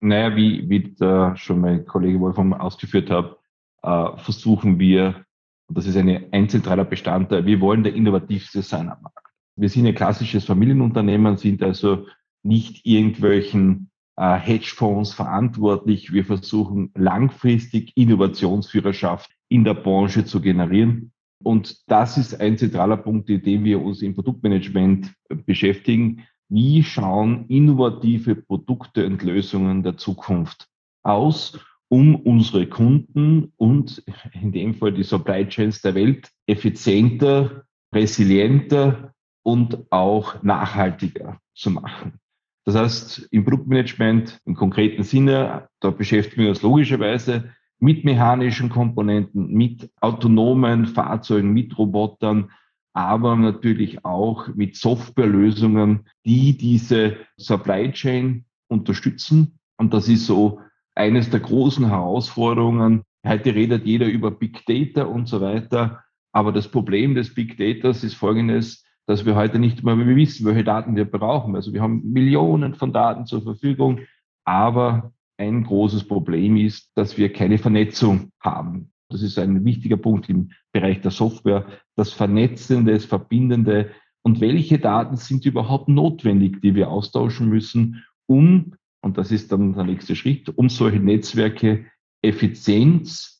Naja, 0.00 0.34
wie, 0.34 0.68
wie 0.68 0.94
da 0.98 1.36
schon 1.36 1.60
mein 1.60 1.86
Kollege 1.86 2.18
Wolfram 2.20 2.52
ausgeführt 2.54 3.10
hat, 3.10 3.36
äh, 3.82 4.16
versuchen 4.18 4.78
wir, 4.78 5.24
und 5.68 5.78
das 5.78 5.86
ist 5.86 5.96
eine, 5.96 6.28
ein 6.32 6.48
zentraler 6.48 6.84
Bestandteil, 6.84 7.46
wir 7.46 7.60
wollen 7.60 7.84
der 7.84 7.94
innovativste 7.94 8.62
sein 8.62 8.88
am 8.88 9.02
Markt. 9.02 9.18
Wir 9.56 9.68
sind 9.68 9.86
ein 9.86 9.94
klassisches 9.94 10.44
Familienunternehmen, 10.44 11.36
sind 11.36 11.62
also 11.62 12.06
nicht 12.42 12.84
irgendwelchen 12.84 13.90
äh, 14.16 14.34
Hedgefonds 14.34 15.14
verantwortlich. 15.14 16.12
Wir 16.12 16.24
versuchen 16.24 16.90
langfristig 16.94 17.92
Innovationsführerschaft 17.96 19.30
in 19.48 19.64
der 19.64 19.74
Branche 19.74 20.24
zu 20.24 20.40
generieren. 20.40 21.11
Und 21.42 21.90
das 21.90 22.18
ist 22.18 22.40
ein 22.40 22.58
zentraler 22.58 22.96
Punkt, 22.96 23.28
in 23.30 23.42
dem 23.42 23.64
wir 23.64 23.82
uns 23.82 24.02
im 24.02 24.14
Produktmanagement 24.14 25.12
beschäftigen. 25.46 26.24
Wie 26.48 26.82
schauen 26.82 27.46
innovative 27.48 28.34
Produkte 28.34 29.06
und 29.06 29.22
Lösungen 29.22 29.82
der 29.82 29.96
Zukunft 29.96 30.68
aus, 31.02 31.58
um 31.88 32.14
unsere 32.14 32.66
Kunden 32.66 33.52
und 33.56 34.02
in 34.40 34.52
dem 34.52 34.74
Fall 34.74 34.92
die 34.92 35.02
Supply 35.02 35.46
Chains 35.46 35.82
der 35.82 35.94
Welt 35.94 36.30
effizienter, 36.46 37.64
resilienter 37.94 39.12
und 39.42 39.90
auch 39.90 40.42
nachhaltiger 40.42 41.38
zu 41.54 41.70
machen. 41.70 42.18
Das 42.64 42.76
heißt, 42.76 43.28
im 43.30 43.44
Produktmanagement 43.44 44.40
im 44.44 44.54
konkreten 44.54 45.02
Sinne, 45.02 45.68
da 45.80 45.90
beschäftigen 45.90 46.42
wir 46.42 46.50
uns 46.50 46.62
logischerweise 46.62 47.52
mit 47.82 48.04
mechanischen 48.04 48.68
Komponenten, 48.68 49.48
mit 49.48 49.90
autonomen 50.00 50.86
Fahrzeugen, 50.86 51.52
mit 51.52 51.76
Robotern, 51.76 52.52
aber 52.92 53.34
natürlich 53.34 54.04
auch 54.04 54.46
mit 54.54 54.76
Softwarelösungen, 54.76 56.06
die 56.24 56.56
diese 56.56 57.16
Supply 57.36 57.90
Chain 57.90 58.44
unterstützen. 58.68 59.58
Und 59.78 59.94
das 59.94 60.08
ist 60.08 60.26
so 60.26 60.60
eines 60.94 61.30
der 61.30 61.40
großen 61.40 61.88
Herausforderungen. 61.88 63.02
Heute 63.26 63.52
redet 63.52 63.84
jeder 63.84 64.06
über 64.06 64.30
Big 64.30 64.64
Data 64.64 65.02
und 65.02 65.26
so 65.26 65.40
weiter. 65.40 66.04
Aber 66.30 66.52
das 66.52 66.68
Problem 66.68 67.16
des 67.16 67.34
Big 67.34 67.56
Data 67.56 67.88
ist 67.88 68.14
folgendes, 68.14 68.84
dass 69.06 69.26
wir 69.26 69.34
heute 69.34 69.58
nicht 69.58 69.82
mehr 69.82 69.98
wissen, 69.98 70.46
welche 70.46 70.62
Daten 70.62 70.94
wir 70.94 71.10
brauchen. 71.10 71.56
Also 71.56 71.72
wir 71.72 71.82
haben 71.82 72.12
Millionen 72.12 72.76
von 72.76 72.92
Daten 72.92 73.26
zur 73.26 73.42
Verfügung, 73.42 74.02
aber 74.44 75.12
ein 75.42 75.64
großes 75.64 76.04
Problem 76.04 76.56
ist, 76.56 76.90
dass 76.94 77.18
wir 77.18 77.32
keine 77.32 77.58
Vernetzung 77.58 78.30
haben. 78.40 78.92
Das 79.10 79.22
ist 79.22 79.38
ein 79.38 79.64
wichtiger 79.64 79.96
Punkt 79.96 80.28
im 80.28 80.52
Bereich 80.72 81.00
der 81.00 81.10
Software. 81.10 81.66
Das 81.96 82.12
Vernetzende, 82.12 82.92
das 82.92 83.04
Verbindende 83.04 83.90
und 84.22 84.40
welche 84.40 84.78
Daten 84.78 85.16
sind 85.16 85.44
überhaupt 85.44 85.88
notwendig, 85.88 86.60
die 86.62 86.74
wir 86.74 86.90
austauschen 86.90 87.48
müssen, 87.48 88.04
um, 88.26 88.74
und 89.04 89.18
das 89.18 89.32
ist 89.32 89.50
dann 89.50 89.74
der 89.74 89.84
nächste 89.84 90.14
Schritt, 90.14 90.48
um 90.48 90.68
solche 90.68 91.00
Netzwerke 91.00 91.86
effizient, 92.22 93.32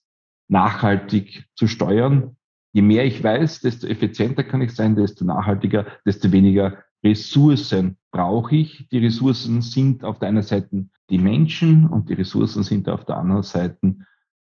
nachhaltig 0.48 1.46
zu 1.54 1.68
steuern. 1.68 2.36
Je 2.72 2.82
mehr 2.82 3.06
ich 3.06 3.22
weiß, 3.22 3.60
desto 3.60 3.86
effizienter 3.86 4.42
kann 4.42 4.60
ich 4.60 4.72
sein, 4.72 4.96
desto 4.96 5.24
nachhaltiger, 5.24 5.86
desto 6.04 6.32
weniger 6.32 6.82
Ressourcen 7.04 7.96
brauche 8.10 8.56
ich. 8.56 8.88
Die 8.90 8.98
Ressourcen 8.98 9.62
sind 9.62 10.04
auf 10.04 10.18
der 10.18 10.28
einen 10.28 10.42
Seite 10.42 10.86
die 11.10 11.18
Menschen 11.18 11.86
und 11.86 12.08
die 12.08 12.14
Ressourcen 12.14 12.62
sind 12.62 12.88
auf 12.88 13.04
der 13.04 13.16
anderen 13.16 13.42
Seite 13.42 13.96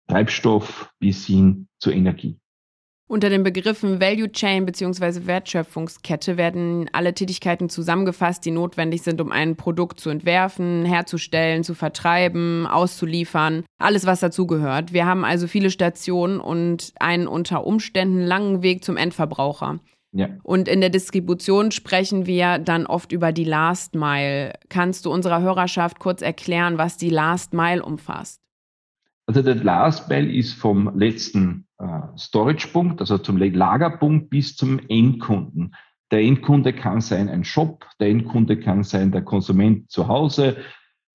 Treibstoff 0.08 0.92
bis 1.00 1.26
hin 1.26 1.68
zur 1.78 1.94
Energie. 1.94 2.40
Unter 3.12 3.30
den 3.30 3.42
Begriffen 3.42 4.00
Value 4.00 4.32
Chain 4.32 4.68
bzw. 4.68 5.26
Wertschöpfungskette 5.26 6.38
werden 6.38 6.88
alle 6.94 7.16
Tätigkeiten 7.16 7.68
zusammengefasst, 7.68 8.46
die 8.46 8.52
notwendig 8.52 9.02
sind, 9.02 9.20
um 9.20 9.32
ein 9.32 9.56
Produkt 9.56 10.00
zu 10.00 10.12
entwerfen, 10.12 10.86
herzustellen, 10.86 11.64
zu 11.64 11.74
vertreiben, 11.74 12.68
auszuliefern, 12.68 13.64
alles 13.80 14.06
was 14.06 14.20
dazugehört. 14.20 14.94
Wir 14.94 15.08
haben 15.08 15.26
also 15.26 15.48
viele 15.48 15.72
Stationen 15.72 16.40
und 16.40 16.94
einen 17.00 17.28
unter 17.28 17.66
Umständen 17.66 18.22
langen 18.22 18.62
Weg 18.62 18.84
zum 18.84 18.96
Endverbraucher. 18.96 19.80
Ja. 20.12 20.30
Und 20.44 20.68
in 20.68 20.82
der 20.82 20.90
Distribution 20.90 21.72
sprechen 21.72 22.26
wir 22.26 22.58
dann 22.58 22.86
oft 22.88 23.12
über 23.12 23.32
die 23.32 23.44
Last 23.44 23.96
Mile. 23.96 24.54
Kannst 24.70 25.06
du 25.06 25.12
unserer 25.12 25.42
Hörerschaft 25.42 26.00
kurz 26.00 26.22
erklären, 26.22 26.78
was 26.78 26.98
die 26.98 27.12
Last 27.12 27.54
Mile 27.54 27.84
umfasst? 27.84 28.42
Also 29.28 29.44
der 29.44 29.56
Last 29.56 30.10
Mile 30.10 30.32
ist 30.32 30.54
vom 30.54 30.98
letzten 30.98 31.68
äh, 31.78 31.86
Storage-Punkt, 32.18 33.00
also 33.00 33.20
zum 33.20 33.38
Lagerpunkt 33.38 34.32
bis 34.32 34.56
zum 34.56 34.80
Endkunden. 34.90 35.76
Der 36.10 36.22
Endkunde 36.22 36.74
kann 36.74 37.02
sein 37.02 37.30
ein 37.30 37.44
Shop, 37.44 37.86
der 38.00 38.08
Endkunde 38.10 38.60
kann 38.60 38.84
sein 38.84 39.12
der 39.12 39.22
Konsument 39.22 39.92
zu 39.92 40.08
Hause, 40.08 40.58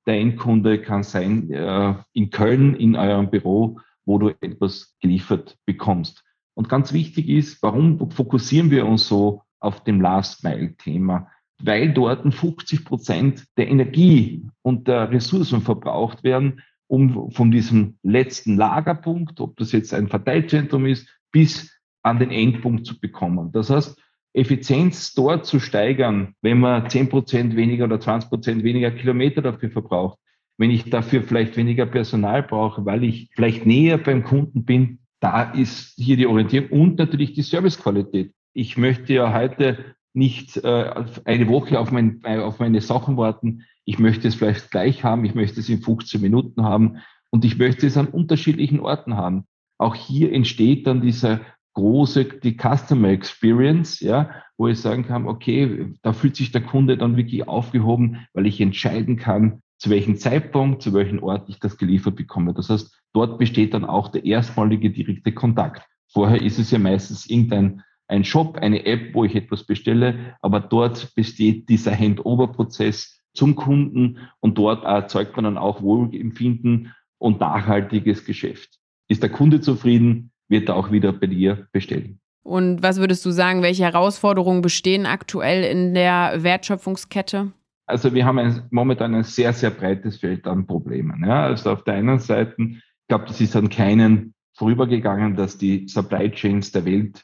der 0.07 0.21
Endkunde 0.21 0.81
kann 0.81 1.03
sein 1.03 1.51
äh, 1.51 1.95
in 2.13 2.31
Köln 2.31 2.77
in 2.77 2.95
eurem 2.95 3.31
Büro, 3.31 3.81
wo 4.05 4.19
du 4.19 4.29
etwas 4.41 4.95
geliefert 5.01 5.57
bekommst. 5.67 6.23
Und 6.55 6.69
ganz 6.69 6.93
wichtig 6.93 7.29
ist, 7.29 7.63
warum 7.63 8.11
fokussieren 8.11 8.71
wir 8.71 8.87
uns 8.87 9.09
so 9.09 9.43
auf 9.61 9.83
dem 9.85 10.01
Last-Mile-Thema? 10.01 11.29
Weil 11.63 11.93
dort 11.93 12.33
50 12.33 12.85
Prozent 12.85 13.45
der 13.57 13.69
Energie 13.69 14.47
und 14.63 14.89
der 14.89 15.11
Ressourcen 15.11 15.63
verbraucht 15.63 16.25
werden, 16.25 16.63
um 16.87 17.31
von 17.31 17.51
diesem 17.51 17.99
letzten 18.03 18.57
Lagerpunkt, 18.57 19.41
ob 19.41 19.57
das 19.57 19.73
jetzt 19.73 19.95
ein 19.95 20.09
Verteilzentrum 20.09 20.87
ist, 20.87 21.09
bis 21.33 21.81
an 22.03 22.19
den 22.19 22.31
Endpunkt 22.31 22.87
zu 22.87 23.01
bekommen. 23.01 23.51
Das 23.53 23.71
heißt, 23.71 24.01
Effizienz 24.35 25.15
dort 25.15 25.47
zu 25.47 25.61
steigern, 25.61 26.35
wenn 26.43 26.59
man 26.59 26.91
10 26.91 27.09
Prozent 27.09 27.57
weniger 27.57 27.85
oder 27.85 28.01
20 28.01 28.29
Prozent 28.29 28.65
weniger 28.65 28.91
Kilometer 28.91 29.43
dafür 29.43 29.71
verbraucht, 29.71 30.19
wenn 30.59 30.71
ich 30.71 30.91
dafür 30.91 31.23
vielleicht 31.23 31.57
weniger 31.57 31.87
Personal 31.87 32.43
brauche, 32.43 32.85
weil 32.85 33.05
ich 33.05 33.31
vielleicht 33.35 33.65
näher 33.65 33.99
beim 33.99 34.25
Kunden 34.25 34.65
bin, 34.65 34.99
da 35.25 35.41
ist 35.41 35.95
hier 35.97 36.19
die 36.19 36.27
Orientierung 36.27 36.69
und 36.69 36.99
natürlich 36.99 37.33
die 37.33 37.41
Servicequalität. 37.41 38.35
Ich 38.53 38.77
möchte 38.77 39.15
ja 39.15 39.33
heute 39.33 39.95
nicht 40.13 40.59
äh, 40.59 41.05
eine 41.25 41.49
Woche 41.49 41.81
auf, 41.81 41.91
mein, 41.91 42.23
auf 42.27 42.59
meine 42.59 42.83
Sachen 42.83 43.17
warten, 43.17 43.63
ich 43.87 43.99
möchte 43.99 44.29
es 44.29 44.35
vielleicht 44.35 44.71
gleich 44.71 45.03
haben, 45.03 45.25
ich 45.25 45.35
möchte 45.35 45.61
es 45.61 45.71
in 45.71 45.81
15 45.81 46.21
Minuten 46.21 46.63
haben 46.63 46.99
und 47.31 47.47
ich 47.47 47.57
möchte 47.57 47.87
es 47.87 47.97
an 47.97 48.09
unterschiedlichen 48.09 48.81
Orten 48.81 49.17
haben. 49.17 49.47
Auch 49.79 49.95
hier 49.95 50.31
entsteht 50.31 50.87
dann 50.87 51.01
dieser 51.01 51.41
große, 51.73 52.27
die 52.43 52.59
Customer 52.59 53.09
Experience, 53.09 54.01
ja, 54.01 54.29
wo 54.59 54.69
ich 54.69 54.79
sagen 54.79 55.07
kann, 55.07 55.27
okay, 55.27 55.95
da 56.03 56.13
fühlt 56.13 56.37
sich 56.37 56.53
der 56.53 56.63
Kunde 56.63 56.99
dann 56.99 57.17
wirklich 57.17 57.49
aufgehoben, 57.49 58.27
weil 58.35 58.47
ich 58.47 58.61
entscheiden 58.61 59.17
kann, 59.17 59.63
zu 59.85 59.91
welchem 59.91 60.17
Zeitpunkt, 60.17 60.81
zu 60.81 60.95
welchem 60.95 61.23
Ort 61.23 61.47
ich 61.51 61.59
das 61.61 61.77
geliefert 61.77 62.17
bekomme. 62.17 62.55
Das 62.55 62.71
heißt, 62.71 62.99
dort 63.13 63.39
besteht 63.39 63.75
dann 63.75 63.85
auch 63.85 64.09
der 64.09 64.25
erstmalige 64.25 64.89
direkte 64.89 65.31
Kontakt. 65.33 65.87
Vorher 66.11 66.41
ist 66.41 66.59
es 66.59 66.71
ja 66.71 66.79
meistens 66.79 67.27
irgendein 67.29 67.83
ein 68.09 68.25
Shop, 68.25 68.57
eine 68.57 68.87
App, 68.87 69.15
wo 69.15 69.25
ich 69.25 69.35
etwas 69.35 69.65
bestelle, 69.65 70.37
aber 70.41 70.61
dort 70.61 71.15
besteht 71.15 71.69
dieser 71.69 71.95
Handover-Prozess 71.95 73.21
zum 73.35 73.57
Kunden 73.57 74.21
und 74.41 74.57
dort 74.57 74.85
erzeugt 74.85 75.37
man 75.37 75.45
dann 75.45 75.59
auch 75.59 75.83
Wohlempfinden 75.83 76.95
und 77.19 77.41
nachhaltiges 77.41 78.25
Geschäft. 78.25 78.79
Ist 79.09 79.23
der 79.23 79.31
Kunde 79.31 79.61
zufrieden, 79.61 80.31
wird 80.49 80.71
er 80.71 80.77
auch 80.77 80.93
wieder 80.93 81.13
bei 81.13 81.27
dir 81.27 81.69
bestellen. 81.73 82.21
Und 82.43 82.83
was 82.83 82.97
würdest 83.01 83.23
du 83.27 83.33
sagen, 83.33 83.61
welche 83.61 83.83
Herausforderungen 83.83 84.63
bestehen 84.63 85.05
aktuell 85.05 85.63
in 85.63 85.93
der 85.93 86.43
Wertschöpfungskette? 86.43 87.53
Also 87.87 88.15
wir 88.15 88.25
haben 88.25 88.39
ein, 88.39 88.63
momentan 88.71 89.15
ein 89.15 89.25
sehr, 89.25 89.53
sehr 89.53 89.71
breites 89.71 90.19
Feld 90.19 90.47
an 90.47 90.67
Problemen. 90.67 91.25
Ja. 91.25 91.45
Also 91.45 91.71
auf 91.71 91.85
der 91.85 91.95
einen 91.95 92.19
Seite, 92.19 92.55
ich 92.59 93.09
glaube, 93.09 93.27
das 93.27 93.41
ist 93.41 93.57
an 93.57 93.69
keinen 93.69 94.35
vorübergegangen, 94.55 95.37
dass 95.37 95.59
die 95.59 95.89
Supply 95.89 96.31
Chains 96.31 96.73
der 96.73 96.85
Welt 96.85 97.23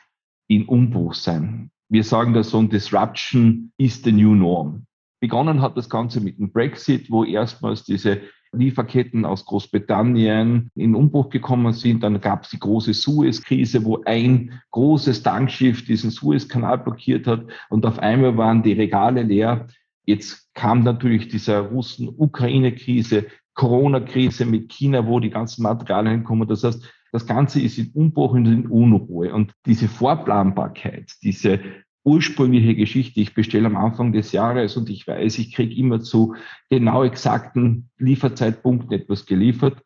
in 0.48 0.66
Umbruch 0.66 1.14
sein. 1.14 1.70
Wir 1.88 2.04
sagen 2.04 2.34
da 2.34 2.42
so, 2.42 2.58
ein 2.58 2.68
Disruption 2.68 3.72
is 3.78 4.02
the 4.02 4.12
new 4.12 4.34
norm. 4.34 4.86
Begonnen 5.20 5.60
hat 5.60 5.76
das 5.76 5.88
Ganze 5.88 6.20
mit 6.20 6.38
dem 6.38 6.50
Brexit, 6.50 7.10
wo 7.10 7.24
erstmals 7.24 7.84
diese 7.84 8.20
Lieferketten 8.52 9.24
aus 9.24 9.44
Großbritannien 9.44 10.70
in 10.74 10.94
Umbruch 10.94 11.28
gekommen 11.30 11.72
sind. 11.72 12.02
Dann 12.02 12.20
gab 12.20 12.44
es 12.44 12.50
die 12.50 12.58
große 12.58 12.94
Suez-Krise, 12.94 13.84
wo 13.84 14.02
ein 14.04 14.60
großes 14.72 15.22
Tankschiff 15.22 15.84
diesen 15.84 16.10
Suezkanal 16.10 16.78
blockiert 16.78 17.26
hat 17.26 17.44
und 17.68 17.86
auf 17.86 17.98
einmal 18.00 18.36
waren 18.36 18.62
die 18.62 18.72
Regale 18.72 19.22
leer. 19.22 19.68
Jetzt 20.10 20.52
kam 20.54 20.82
natürlich 20.82 21.28
dieser 21.28 21.60
Russen-Ukraine-Krise, 21.60 23.26
Corona-Krise 23.54 24.44
mit 24.44 24.70
China, 24.70 25.06
wo 25.06 25.20
die 25.20 25.30
ganzen 25.30 25.62
Materialien 25.62 26.24
kommen. 26.24 26.48
Das 26.48 26.64
heißt, 26.64 26.84
das 27.12 27.26
Ganze 27.26 27.60
ist 27.60 27.78
in 27.78 27.90
Umbruch 27.94 28.32
und 28.32 28.46
in 28.46 28.66
Unruhe. 28.66 29.32
Und 29.32 29.52
diese 29.66 29.88
Vorplanbarkeit, 29.88 31.12
diese 31.22 31.60
ursprüngliche 32.04 32.74
Geschichte. 32.74 33.20
Ich 33.20 33.34
bestelle 33.34 33.66
am 33.66 33.76
Anfang 33.76 34.12
des 34.12 34.32
Jahres 34.32 34.76
und 34.76 34.88
ich 34.90 35.06
weiß, 35.06 35.38
ich 35.38 35.54
kriege 35.54 35.74
immer 35.74 36.00
zu 36.00 36.34
genau 36.70 37.04
exakten 37.04 37.90
Lieferzeitpunkten 37.98 38.92
etwas 38.92 39.26
geliefert. 39.26 39.82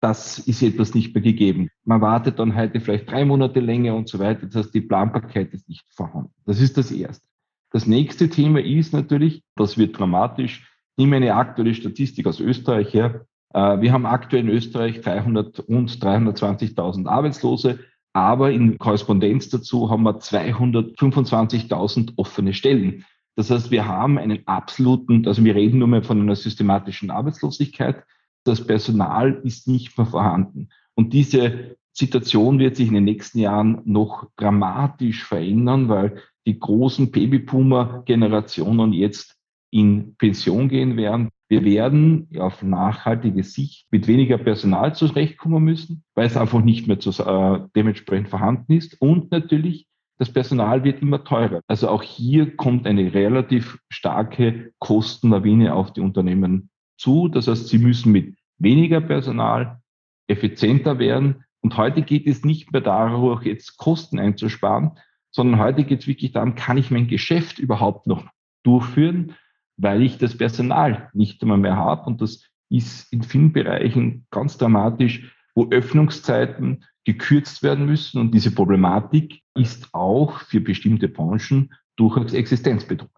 Das 0.00 0.38
ist 0.38 0.62
etwas 0.62 0.94
nicht 0.94 1.14
mehr 1.14 1.22
gegeben. 1.22 1.70
Man 1.84 2.02
wartet 2.02 2.38
dann 2.38 2.54
heute 2.54 2.80
vielleicht 2.80 3.10
drei 3.10 3.24
Monate 3.24 3.60
länger 3.60 3.96
und 3.96 4.08
so 4.08 4.18
weiter. 4.18 4.46
Das 4.46 4.66
heißt, 4.66 4.74
die 4.74 4.82
Planbarkeit 4.82 5.52
ist 5.54 5.68
nicht 5.68 5.84
vorhanden. 5.88 6.32
Das 6.44 6.60
ist 6.60 6.76
das 6.76 6.92
Erste. 6.92 7.26
Das 7.74 7.88
nächste 7.88 8.30
Thema 8.30 8.60
ist 8.60 8.92
natürlich, 8.92 9.42
das 9.56 9.76
wird 9.76 9.98
dramatisch. 9.98 10.64
Nimm 10.96 11.12
eine 11.12 11.34
aktuelle 11.34 11.74
Statistik 11.74 12.24
aus 12.28 12.38
Österreich 12.38 12.94
her. 12.94 13.26
Äh, 13.52 13.80
wir 13.80 13.92
haben 13.92 14.06
aktuell 14.06 14.44
in 14.44 14.48
Österreich 14.48 15.00
300 15.00 15.58
und 15.58 15.90
320.000 15.90 17.08
Arbeitslose. 17.08 17.80
Aber 18.12 18.52
in 18.52 18.78
Korrespondenz 18.78 19.48
dazu 19.48 19.90
haben 19.90 20.04
wir 20.04 20.20
225.000 20.20 22.12
offene 22.14 22.54
Stellen. 22.54 23.04
Das 23.34 23.50
heißt, 23.50 23.72
wir 23.72 23.88
haben 23.88 24.18
einen 24.18 24.46
absoluten, 24.46 25.26
also 25.26 25.42
wir 25.42 25.56
reden 25.56 25.80
nur 25.80 25.88
mehr 25.88 26.04
von 26.04 26.20
einer 26.20 26.36
systematischen 26.36 27.10
Arbeitslosigkeit. 27.10 28.04
Das 28.44 28.64
Personal 28.64 29.40
ist 29.42 29.66
nicht 29.66 29.98
mehr 29.98 30.06
vorhanden. 30.06 30.68
Und 30.94 31.12
diese 31.12 31.76
Situation 31.92 32.60
wird 32.60 32.76
sich 32.76 32.86
in 32.86 32.94
den 32.94 33.02
nächsten 33.02 33.40
Jahren 33.40 33.82
noch 33.84 34.28
dramatisch 34.36 35.24
verändern, 35.24 35.88
weil 35.88 36.22
die 36.46 36.58
großen 36.58 37.10
Babyboomer-Generationen 37.10 38.92
jetzt 38.92 39.36
in 39.70 40.14
Pension 40.16 40.68
gehen 40.68 40.96
werden. 40.96 41.30
Wir 41.48 41.64
werden 41.64 42.28
auf 42.38 42.62
nachhaltige 42.62 43.42
Sicht 43.42 43.86
mit 43.90 44.06
weniger 44.06 44.38
Personal 44.38 44.94
zurechtkommen 44.94 45.64
müssen, 45.64 46.04
weil 46.14 46.26
es 46.26 46.36
einfach 46.36 46.62
nicht 46.62 46.86
mehr 46.86 47.00
zu, 47.00 47.10
äh, 47.10 47.60
dementsprechend 47.74 48.28
vorhanden 48.28 48.72
ist. 48.72 49.00
Und 49.00 49.30
natürlich, 49.30 49.86
das 50.18 50.32
Personal 50.32 50.84
wird 50.84 51.02
immer 51.02 51.24
teurer. 51.24 51.60
Also 51.66 51.88
auch 51.88 52.02
hier 52.02 52.56
kommt 52.56 52.86
eine 52.86 53.14
relativ 53.14 53.78
starke 53.88 54.72
Kostenlawine 54.78 55.74
auf 55.74 55.92
die 55.92 56.00
Unternehmen 56.00 56.70
zu. 56.96 57.28
Das 57.28 57.48
heißt, 57.48 57.68
sie 57.68 57.78
müssen 57.78 58.12
mit 58.12 58.36
weniger 58.58 59.00
Personal 59.00 59.80
effizienter 60.28 60.98
werden. 60.98 61.44
Und 61.60 61.76
heute 61.76 62.02
geht 62.02 62.26
es 62.26 62.44
nicht 62.44 62.72
mehr 62.72 62.80
darum, 62.80 63.40
jetzt 63.42 63.76
Kosten 63.76 64.18
einzusparen, 64.18 64.92
sondern 65.34 65.60
heute 65.60 65.84
geht 65.84 66.00
es 66.00 66.06
wirklich 66.06 66.32
darum, 66.32 66.54
kann 66.54 66.78
ich 66.78 66.90
mein 66.90 67.08
Geschäft 67.08 67.58
überhaupt 67.58 68.06
noch 68.06 68.24
durchführen? 68.62 69.34
weil 69.76 70.02
ich 70.02 70.18
das 70.18 70.36
Personal 70.36 71.10
nicht 71.12 71.42
einmal 71.42 71.58
mehr 71.58 71.76
habe. 71.76 72.06
Und 72.06 72.20
das 72.20 72.44
ist 72.70 73.12
in 73.12 73.22
vielen 73.22 73.52
Bereichen 73.52 74.26
ganz 74.30 74.56
dramatisch, 74.58 75.32
wo 75.54 75.68
Öffnungszeiten 75.70 76.84
gekürzt 77.04 77.62
werden 77.62 77.86
müssen. 77.86 78.20
Und 78.20 78.32
diese 78.32 78.50
Problematik 78.50 79.42
ist 79.54 79.88
auch 79.92 80.40
für 80.40 80.60
bestimmte 80.60 81.08
Branchen 81.08 81.72
durchaus 81.96 82.32
existenzbedrohend. 82.32 83.12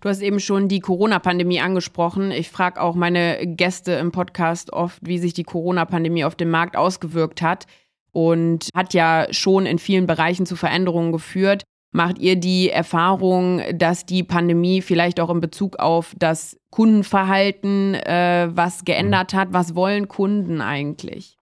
Du 0.00 0.08
hast 0.08 0.20
eben 0.20 0.40
schon 0.40 0.66
die 0.66 0.80
Corona-Pandemie 0.80 1.60
angesprochen. 1.60 2.32
Ich 2.32 2.50
frage 2.50 2.80
auch 2.80 2.96
meine 2.96 3.38
Gäste 3.46 3.92
im 3.92 4.10
Podcast 4.10 4.72
oft, 4.72 4.98
wie 5.06 5.18
sich 5.18 5.32
die 5.32 5.44
Corona-Pandemie 5.44 6.24
auf 6.24 6.34
den 6.34 6.50
Markt 6.50 6.76
ausgewirkt 6.76 7.40
hat 7.40 7.66
und 8.12 8.68
hat 8.74 8.94
ja 8.94 9.26
schon 9.30 9.66
in 9.66 9.78
vielen 9.78 10.06
Bereichen 10.06 10.46
zu 10.46 10.56
Veränderungen 10.56 11.12
geführt. 11.12 11.64
Macht 11.94 12.18
ihr 12.18 12.36
die 12.36 12.70
Erfahrung, 12.70 13.60
dass 13.74 14.06
die 14.06 14.22
Pandemie 14.22 14.80
vielleicht 14.80 15.20
auch 15.20 15.28
in 15.28 15.40
Bezug 15.40 15.78
auf 15.78 16.14
das 16.18 16.58
Kundenverhalten 16.70 17.94
äh, 17.94 18.48
was 18.50 18.84
geändert 18.84 19.34
hat? 19.34 19.48
Was 19.52 19.74
wollen 19.74 20.08
Kunden 20.08 20.62
eigentlich? 20.62 21.36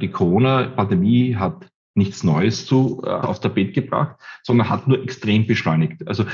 Die 0.00 0.10
Corona-Pandemie 0.10 1.34
hat 1.34 1.66
nichts 1.96 2.22
Neues 2.22 2.66
zu, 2.66 3.02
äh, 3.04 3.10
aufs 3.10 3.40
Tapet 3.40 3.74
gebracht, 3.74 4.16
sondern 4.44 4.70
hat 4.70 4.86
nur 4.86 5.02
extrem 5.02 5.46
beschleunigt. 5.46 6.06
Also 6.06 6.24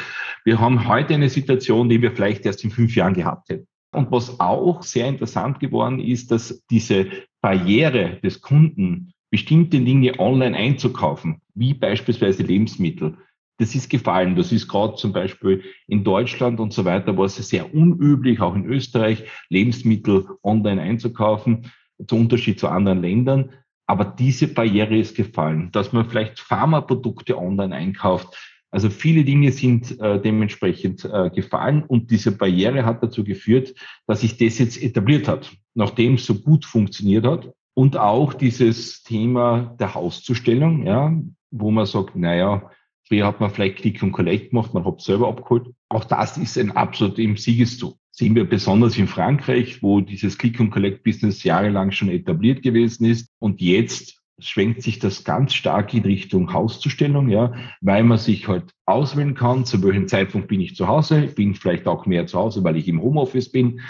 wir 0.45 0.61
haben 0.61 0.87
heute 0.87 1.15
eine 1.15 1.31
Situation, 1.31 1.89
die 1.89 2.03
wir 2.03 2.13
vielleicht 2.13 2.45
erst 2.45 2.63
in 2.63 2.71
fünf 2.71 2.95
Jahren 2.95 3.15
gehabt 3.15 3.49
hätten. 3.49 3.67
Und 3.93 4.13
was 4.13 4.39
auch 4.39 4.83
sehr 4.83 5.09
interessant 5.09 5.59
geworden 5.61 5.99
ist, 5.99 6.31
dass 6.31 6.63
diese 6.71 7.07
Barriere 7.41 8.21
des 8.23 8.43
Kunden 8.43 9.13
bestimmte 9.31 9.81
Dinge 9.81 10.19
online 10.19 10.57
einzukaufen, 10.57 11.41
wie 11.55 11.75
beispielsweise 11.75 12.43
Lebensmittel, 12.43 13.17
das 13.59 13.75
ist 13.75 13.89
gefallen. 13.89 14.37
Das 14.37 14.53
ist 14.53 14.69
gerade 14.69 14.97
zum 14.97 15.13
Beispiel 15.13 15.63
in 15.87 16.05
Deutschland 16.05 16.61
und 16.61 16.73
so 16.73 16.85
weiter, 16.85 17.17
war 17.17 17.25
es 17.25 17.37
sehr 17.37 17.75
unüblich, 17.75 18.41
auch 18.41 18.55
in 18.55 18.67
Österreich, 18.67 19.25
Lebensmittel 19.49 20.27
online 20.43 20.81
einzukaufen, 20.83 21.71
zum 22.07 22.23
Unterschied 22.23 22.61
zu 22.61 22.69
anderen 22.69 23.01
Ländern. 23.01 23.51
Aber 23.87 24.05
diese 24.05 24.49
Barriere 24.49 24.99
ist 24.99 25.17
gefallen, 25.17 25.71
dass 25.73 25.93
man 25.93 26.09
vielleicht 26.09 26.41
Pharmaprodukte 26.41 27.39
online 27.39 27.75
einkauft. 27.75 28.37
Also 28.71 28.91
viele 28.91 29.25
Dinge 29.25 29.53
sind 29.53 29.99
äh, 30.01 30.21
dementsprechend 30.21 31.05
äh, 31.05 31.31
gefallen 31.31 31.85
und 31.85 32.11
diese 32.11 32.37
Barriere 32.37 32.85
hat 32.85 33.03
dazu 33.03 33.25
geführt, 33.25 33.75
dass 34.07 34.21
sich 34.21 34.37
das 34.37 34.59
jetzt 34.59 34.83
etabliert 34.83 35.29
hat, 35.29 35.51
nachdem 35.75 36.15
es 36.15 36.27
so 36.27 36.35
gut 36.35 36.65
funktioniert 36.65 37.25
hat. 37.25 37.49
Und 37.77 37.97
auch 37.97 38.33
dieses 38.33 39.03
Thema 39.03 39.77
der 39.79 39.95
Hauszustellung, 39.95 40.87
ja, 40.87 41.13
wo 41.51 41.71
man 41.71 41.87
sagt, 41.87 42.17
naja, 42.17 42.71
Früher 43.09 43.27
hat 43.27 43.41
man 43.41 43.51
vielleicht 43.51 43.77
Click 43.77 44.03
und 44.03 44.11
Collect 44.11 44.51
gemacht, 44.51 44.75
man 44.75 44.85
hat 44.85 45.01
selber 45.01 45.29
abgeholt. 45.29 45.73
Auch 45.89 46.05
das 46.05 46.37
ist 46.37 46.59
ein 46.59 46.73
absolut 46.73 47.19
im 47.21 47.37
Siegeszug. 47.37 47.97
Sehen 48.11 48.35
wir 48.35 48.49
besonders 48.49 48.99
in 48.99 49.07
Frankreich, 49.07 49.81
wo 49.81 50.01
dieses 50.01 50.39
Click 50.39 50.59
und 50.59 50.71
Collect 50.71 51.05
Business 51.05 51.45
jahrelang 51.45 51.93
schon 51.93 52.09
etabliert 52.09 52.63
gewesen 52.63 53.05
ist. 53.05 53.29
Und 53.39 53.61
jetzt 53.61 54.21
schwenkt 54.39 54.83
sich 54.83 54.99
das 54.99 55.25
ganz 55.25 55.55
stark 55.55 55.95
in 55.95 56.03
Richtung 56.03 56.53
Hauszustellung, 56.53 57.29
ja, 57.29 57.55
weil 57.81 58.05
man 58.05 58.19
sich 58.19 58.49
halt 58.49 58.73
auswählen 58.85 59.35
kann, 59.35 59.65
zu 59.65 59.83
welchem 59.83 60.09
Zeitpunkt 60.09 60.49
bin 60.49 60.61
ich 60.61 60.77
zu 60.77 60.89
Hause, 60.89 61.29
bin 61.35 61.55
vielleicht 61.55 61.87
auch 61.87 62.07
mehr 62.07 62.27
zu 62.27 62.39
Hause, 62.39 62.63
weil 62.63 62.77
ich 62.77 62.89
im 62.89 63.01
Homeoffice 63.01 63.51
bin. 63.51 63.81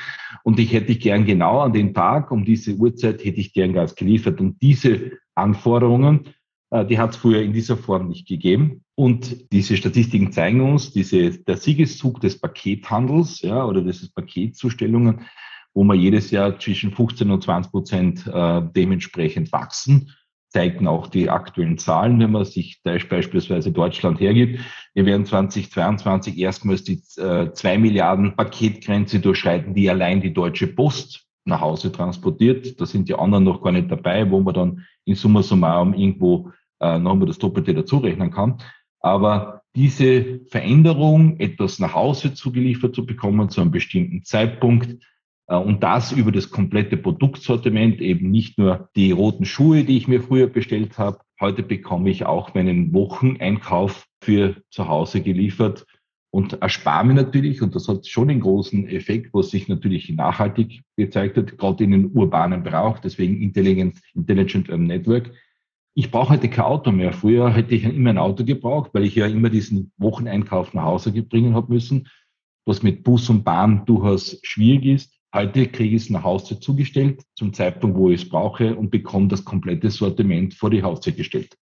Und 0.45 0.59
ich 0.61 0.73
hätte 0.73 0.95
gern 0.95 1.25
genau 1.25 1.61
an 1.61 1.73
den 1.73 1.95
Tag, 1.95 2.31
um 2.31 2.45
diese 2.45 2.75
Uhrzeit 2.75 3.25
hätte 3.25 3.41
ich 3.41 3.53
gern 3.53 3.73
Gas 3.73 3.95
geliefert. 3.97 4.41
Und 4.41 4.63
diese 4.63 5.13
Anforderungen 5.35 6.35
äh, 6.71 6.85
die 6.85 6.99
hat 6.99 7.11
es 7.11 7.17
früher 7.17 7.43
in 7.43 7.53
dieser 7.53 7.77
Form 7.77 8.09
nicht 8.09 8.27
gegeben. 8.27 8.85
Und 8.95 9.53
diese 9.53 9.77
Statistiken 9.77 10.33
zeigen 10.33 10.61
uns, 10.61 10.93
diese, 10.93 11.31
der 11.31 11.57
Siegeszug 11.57 12.21
des 12.21 12.41
Pakethandels 12.41 13.43
ja, 13.43 13.65
oder 13.65 13.83
des 13.83 14.09
Paketzustellungen, 14.11 15.23
wo 15.75 15.85
wir 15.85 15.95
jedes 15.95 16.31
Jahr 16.31 16.59
zwischen 16.59 16.93
15 16.93 17.31
und 17.31 17.43
20 17.43 17.71
Prozent 17.71 18.27
äh, 18.27 18.63
dementsprechend 18.75 19.53
wachsen, 19.53 20.13
zeigen 20.49 20.87
auch 20.87 21.09
die 21.09 21.29
aktuellen 21.29 21.79
Zahlen, 21.79 22.19
wenn 22.21 22.31
man 22.31 22.45
sich 22.45 22.81
beispielsweise 22.85 23.73
Deutschland 23.73 24.21
hergibt. 24.21 24.61
Wir 24.95 25.07
werden 25.07 25.27
2022 25.27 26.39
erstmals 26.39 26.85
die 26.85 27.03
äh, 27.19 27.53
2 27.53 27.79
Milliarden 27.79 28.37
Paketgrenze 28.37 29.21
durchschreiten, 29.21 29.75
die 29.75 29.91
allein 29.91 30.21
die 30.21 30.33
Deutsche 30.33 30.69
Post 30.69 31.27
nach 31.45 31.61
Hause 31.61 31.93
transportiert. 31.93 32.81
Da 32.81 32.87
sind 32.87 33.09
die 33.09 33.15
anderen 33.15 33.45
noch 33.45 33.63
gar 33.63 33.73
nicht 33.73 33.91
dabei, 33.91 34.31
wo 34.31 34.41
man 34.41 34.55
dann 34.55 34.87
in 35.05 35.15
summa 35.15 35.43
summarum 35.43 35.95
irgendwo 35.95 36.51
äh, 36.81 36.99
nochmal 36.99 37.27
das 37.27 37.39
Doppelte 37.39 37.75
dazu 37.75 37.99
rechnen 37.99 38.31
kann. 38.31 38.59
Aber 39.01 39.63
diese 39.75 40.41
Veränderung, 40.49 41.39
etwas 41.39 41.79
nach 41.79 41.95
Hause 41.95 42.35
zugeliefert 42.35 42.95
zu 42.95 43.05
bekommen 43.05 43.51
zu 43.51 43.61
einem 43.61 43.71
bestimmten 43.71 44.25
Zeitpunkt 44.25 44.97
und 45.47 45.83
das 45.83 46.13
über 46.13 46.33
das 46.33 46.51
komplette 46.51 46.97
Produktsortiment, 46.97 48.01
eben 48.01 48.31
nicht 48.31 48.59
nur 48.59 48.89
die 48.97 49.13
roten 49.13 49.45
Schuhe, 49.45 49.85
die 49.85 49.97
ich 49.97 50.09
mir 50.09 50.21
früher 50.21 50.49
bestellt 50.49 50.99
habe. 50.99 51.19
Heute 51.41 51.63
bekomme 51.63 52.11
ich 52.11 52.27
auch 52.27 52.55
meinen 52.55 52.93
Wocheneinkauf 52.93 54.07
für 54.21 54.57
zu 54.71 54.89
Hause 54.89 55.21
geliefert 55.21 55.87
und 56.31 56.61
erspare 56.61 57.07
mir 57.07 57.15
natürlich, 57.15 57.63
und 57.63 57.75
das 57.75 57.89
hat 57.89 58.07
schon 58.07 58.29
einen 58.29 58.41
großen 58.41 58.89
Effekt, 58.89 59.33
was 59.33 59.51
sich 59.51 59.69
natürlich 59.69 60.11
nachhaltig 60.11 60.83
gezeigt 60.97 61.37
hat, 61.37 61.57
gerade 61.57 61.85
in 61.85 61.93
den 61.93 62.07
urbanen 62.13 62.63
Bereich, 62.63 62.99
deswegen 63.01 63.41
Intelligent, 63.41 64.01
Intelligent 64.15 64.69
Network. 64.69 65.31
Ich 65.95 66.11
brauche 66.11 66.35
heute 66.35 66.51
kein 66.51 66.67
Auto 66.67 66.93
mehr. 66.93 67.15
Früher 67.15 67.55
hätte 67.55 67.75
ich 67.75 67.85
immer 67.85 68.11
ein 68.11 68.19
Auto 68.19 68.45
gebraucht, 68.45 68.91
weil 68.93 69.05
ich 69.05 69.15
ja 69.15 69.27
immer 69.27 69.49
diesen 69.49 69.93
Wocheneinkauf 69.97 70.75
nach 70.75 70.85
Hause 70.85 71.11
bringen 71.23 71.55
habe 71.55 71.73
müssen, 71.73 72.09
was 72.67 72.83
mit 72.83 73.03
Bus 73.03 73.31
und 73.31 73.45
Bahn 73.45 73.87
durchaus 73.87 74.39
schwierig 74.43 74.85
ist. 74.85 75.16
Heute 75.37 75.67
kriege 75.67 75.95
ich 75.95 76.05
es 76.05 76.09
nach 76.09 76.25
Hause 76.25 76.59
zugestellt, 76.61 77.21
zum 77.35 77.53
Zeitpunkt, 77.53 77.99
wo 77.99 78.09
ich 78.09 78.23
es 78.23 78.29
brauche 78.31 78.75
und 78.75 78.91
bekomme 78.91 79.29
das 79.29 79.45
komplette 79.45 79.91
Sortiment 79.91 80.55
vor 80.55 80.71
die 80.71 80.83
Haustür 80.83 81.13
gestellt. 81.13 81.59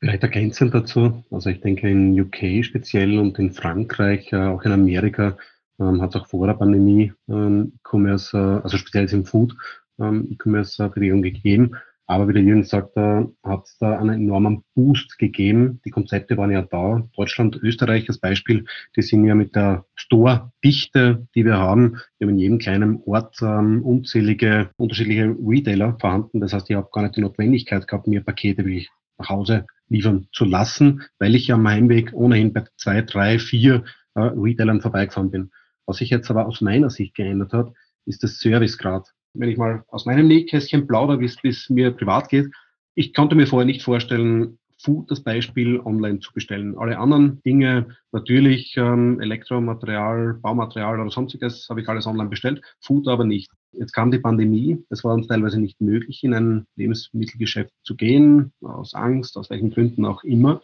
Vielleicht 0.00 0.24
ergänzend 0.24 0.74
dazu, 0.74 1.22
also 1.30 1.48
ich 1.48 1.60
denke 1.60 1.88
in 1.88 2.20
UK 2.20 2.64
speziell 2.64 3.20
und 3.20 3.38
in 3.38 3.52
Frankreich, 3.52 4.32
äh, 4.32 4.48
auch 4.48 4.64
in 4.64 4.72
Amerika, 4.72 5.36
ähm, 5.78 6.02
hat 6.02 6.12
es 6.12 6.22
auch 6.22 6.26
vor 6.26 6.48
der 6.48 6.54
Pandemie 6.54 7.12
ähm, 7.28 7.74
E-Commerce, 7.76 8.36
äh, 8.36 8.64
also 8.64 8.78
speziell 8.78 9.08
im 9.12 9.24
Food, 9.24 9.54
ähm, 10.00 10.26
E-Commerce-Bewegung 10.32 11.22
gegeben. 11.22 11.76
Aber 12.06 12.28
wie 12.28 12.34
der 12.34 12.42
Jürgen 12.42 12.64
sagt, 12.64 12.96
hat 12.96 13.64
es 13.64 13.78
da 13.78 13.98
einen 13.98 14.22
enormen 14.22 14.62
Boost 14.74 15.18
gegeben. 15.18 15.80
Die 15.86 15.90
Konzepte 15.90 16.36
waren 16.36 16.50
ja 16.50 16.60
da. 16.60 17.08
Deutschland, 17.16 17.56
Österreich 17.56 18.08
als 18.08 18.18
Beispiel, 18.18 18.66
die 18.94 19.02
sind 19.02 19.24
ja 19.24 19.34
mit 19.34 19.56
der 19.56 19.86
Store-Dichte, 19.94 21.26
die 21.34 21.44
wir 21.46 21.56
haben, 21.56 21.96
wir 22.18 22.26
haben 22.26 22.34
in 22.34 22.38
jedem 22.38 22.58
kleinen 22.58 23.00
Ort 23.06 23.38
ähm, 23.40 23.82
unzählige 23.82 24.70
unterschiedliche 24.76 25.34
Retailer 25.40 25.96
vorhanden. 25.98 26.40
Das 26.40 26.52
heißt, 26.52 26.68
ich 26.68 26.76
habe 26.76 26.90
gar 26.92 27.02
nicht 27.02 27.16
die 27.16 27.22
Notwendigkeit 27.22 27.88
gehabt, 27.88 28.06
mir 28.06 28.22
Pakete 28.22 28.66
wie 28.66 28.86
nach 29.16 29.30
Hause 29.30 29.66
liefern 29.88 30.28
zu 30.32 30.44
lassen, 30.44 31.02
weil 31.18 31.34
ich 31.34 31.46
ja 31.46 31.54
am 31.54 31.66
Heimweg 31.66 32.12
ohnehin 32.12 32.52
bei 32.52 32.64
zwei, 32.76 33.00
drei, 33.02 33.38
vier 33.38 33.84
äh, 34.14 34.20
Retailern 34.20 34.80
vorbeigefahren 34.82 35.30
bin. 35.30 35.50
Was 35.86 35.98
sich 35.98 36.10
jetzt 36.10 36.30
aber 36.30 36.46
aus 36.46 36.60
meiner 36.60 36.90
Sicht 36.90 37.14
geändert 37.14 37.52
hat, 37.52 37.72
ist 38.04 38.22
das 38.22 38.38
Servicegrad 38.40 39.13
wenn 39.34 39.48
ich 39.48 39.58
mal 39.58 39.84
aus 39.88 40.06
meinem 40.06 40.28
Nähkästchen 40.28 40.86
plaudere, 40.86 41.20
wie 41.20 41.48
es 41.48 41.70
mir 41.70 41.90
privat 41.90 42.28
geht, 42.28 42.46
ich 42.94 43.12
konnte 43.12 43.34
mir 43.34 43.46
vorher 43.46 43.66
nicht 43.66 43.82
vorstellen, 43.82 44.58
Food 44.78 45.10
das 45.10 45.22
Beispiel 45.22 45.80
online 45.80 46.20
zu 46.20 46.32
bestellen. 46.32 46.76
Alle 46.76 46.98
anderen 46.98 47.40
Dinge, 47.42 47.96
natürlich 48.12 48.76
ähm, 48.76 49.18
Elektromaterial, 49.20 50.34
Baumaterial 50.34 51.00
oder 51.00 51.10
sonstiges, 51.10 51.68
habe 51.70 51.80
ich 51.80 51.88
alles 51.88 52.06
online 52.06 52.28
bestellt, 52.28 52.60
Food 52.80 53.08
aber 53.08 53.24
nicht. 53.24 53.50
Jetzt 53.72 53.92
kam 53.92 54.10
die 54.10 54.18
Pandemie, 54.18 54.84
es 54.90 55.02
war 55.02 55.14
uns 55.14 55.26
teilweise 55.26 55.58
nicht 55.58 55.80
möglich, 55.80 56.22
in 56.22 56.34
ein 56.34 56.66
Lebensmittelgeschäft 56.76 57.72
zu 57.82 57.96
gehen, 57.96 58.52
aus 58.60 58.94
Angst, 58.94 59.36
aus 59.38 59.48
welchen 59.48 59.70
Gründen 59.70 60.04
auch 60.04 60.22
immer. 60.22 60.60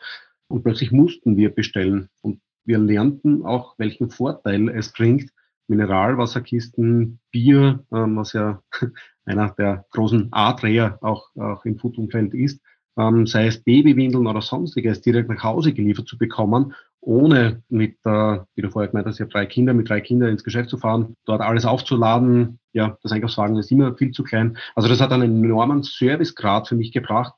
Und 0.48 0.64
plötzlich 0.64 0.92
mussten 0.92 1.36
wir 1.36 1.50
bestellen. 1.50 2.08
Und 2.20 2.40
wir 2.64 2.78
lernten 2.78 3.44
auch, 3.44 3.74
welchen 3.78 4.10
Vorteil 4.10 4.68
es 4.68 4.92
bringt, 4.92 5.30
Mineralwasserkisten, 5.70 7.20
Bier, 7.30 7.84
ähm, 7.92 8.16
was 8.16 8.32
ja 8.32 8.62
einer 9.24 9.50
der 9.50 9.86
großen 9.92 10.28
A-Dreher 10.32 10.98
auch, 11.00 11.34
auch 11.36 11.64
im 11.64 11.78
Foodumfeld 11.78 12.34
ist, 12.34 12.60
ähm, 12.98 13.26
sei 13.26 13.46
es 13.46 13.62
Babywindeln 13.62 14.26
oder 14.26 14.42
sonstiges, 14.42 15.00
direkt 15.00 15.28
nach 15.28 15.42
Hause 15.42 15.72
geliefert 15.72 16.08
zu 16.08 16.18
bekommen, 16.18 16.74
ohne 17.00 17.62
mit, 17.68 17.96
äh, 18.04 18.38
wie 18.54 18.62
du 18.62 18.70
vorher 18.70 18.90
gemeint 18.90 19.06
hast, 19.06 19.18
ja 19.18 19.26
drei 19.26 19.46
Kinder, 19.46 19.72
mit 19.72 19.88
drei 19.88 20.00
Kindern 20.00 20.30
ins 20.30 20.44
Geschäft 20.44 20.68
zu 20.68 20.76
fahren, 20.76 21.16
dort 21.24 21.40
alles 21.40 21.64
aufzuladen. 21.64 22.58
Ja, 22.72 22.98
das 23.02 23.12
Einkaufswagen 23.12 23.56
ist 23.56 23.70
immer 23.70 23.94
viel 23.94 24.10
zu 24.10 24.22
klein. 24.22 24.58
Also 24.74 24.88
das 24.88 25.00
hat 25.00 25.12
einen 25.12 25.42
enormen 25.44 25.82
Servicegrad 25.82 26.68
für 26.68 26.76
mich 26.76 26.92
gebracht, 26.92 27.32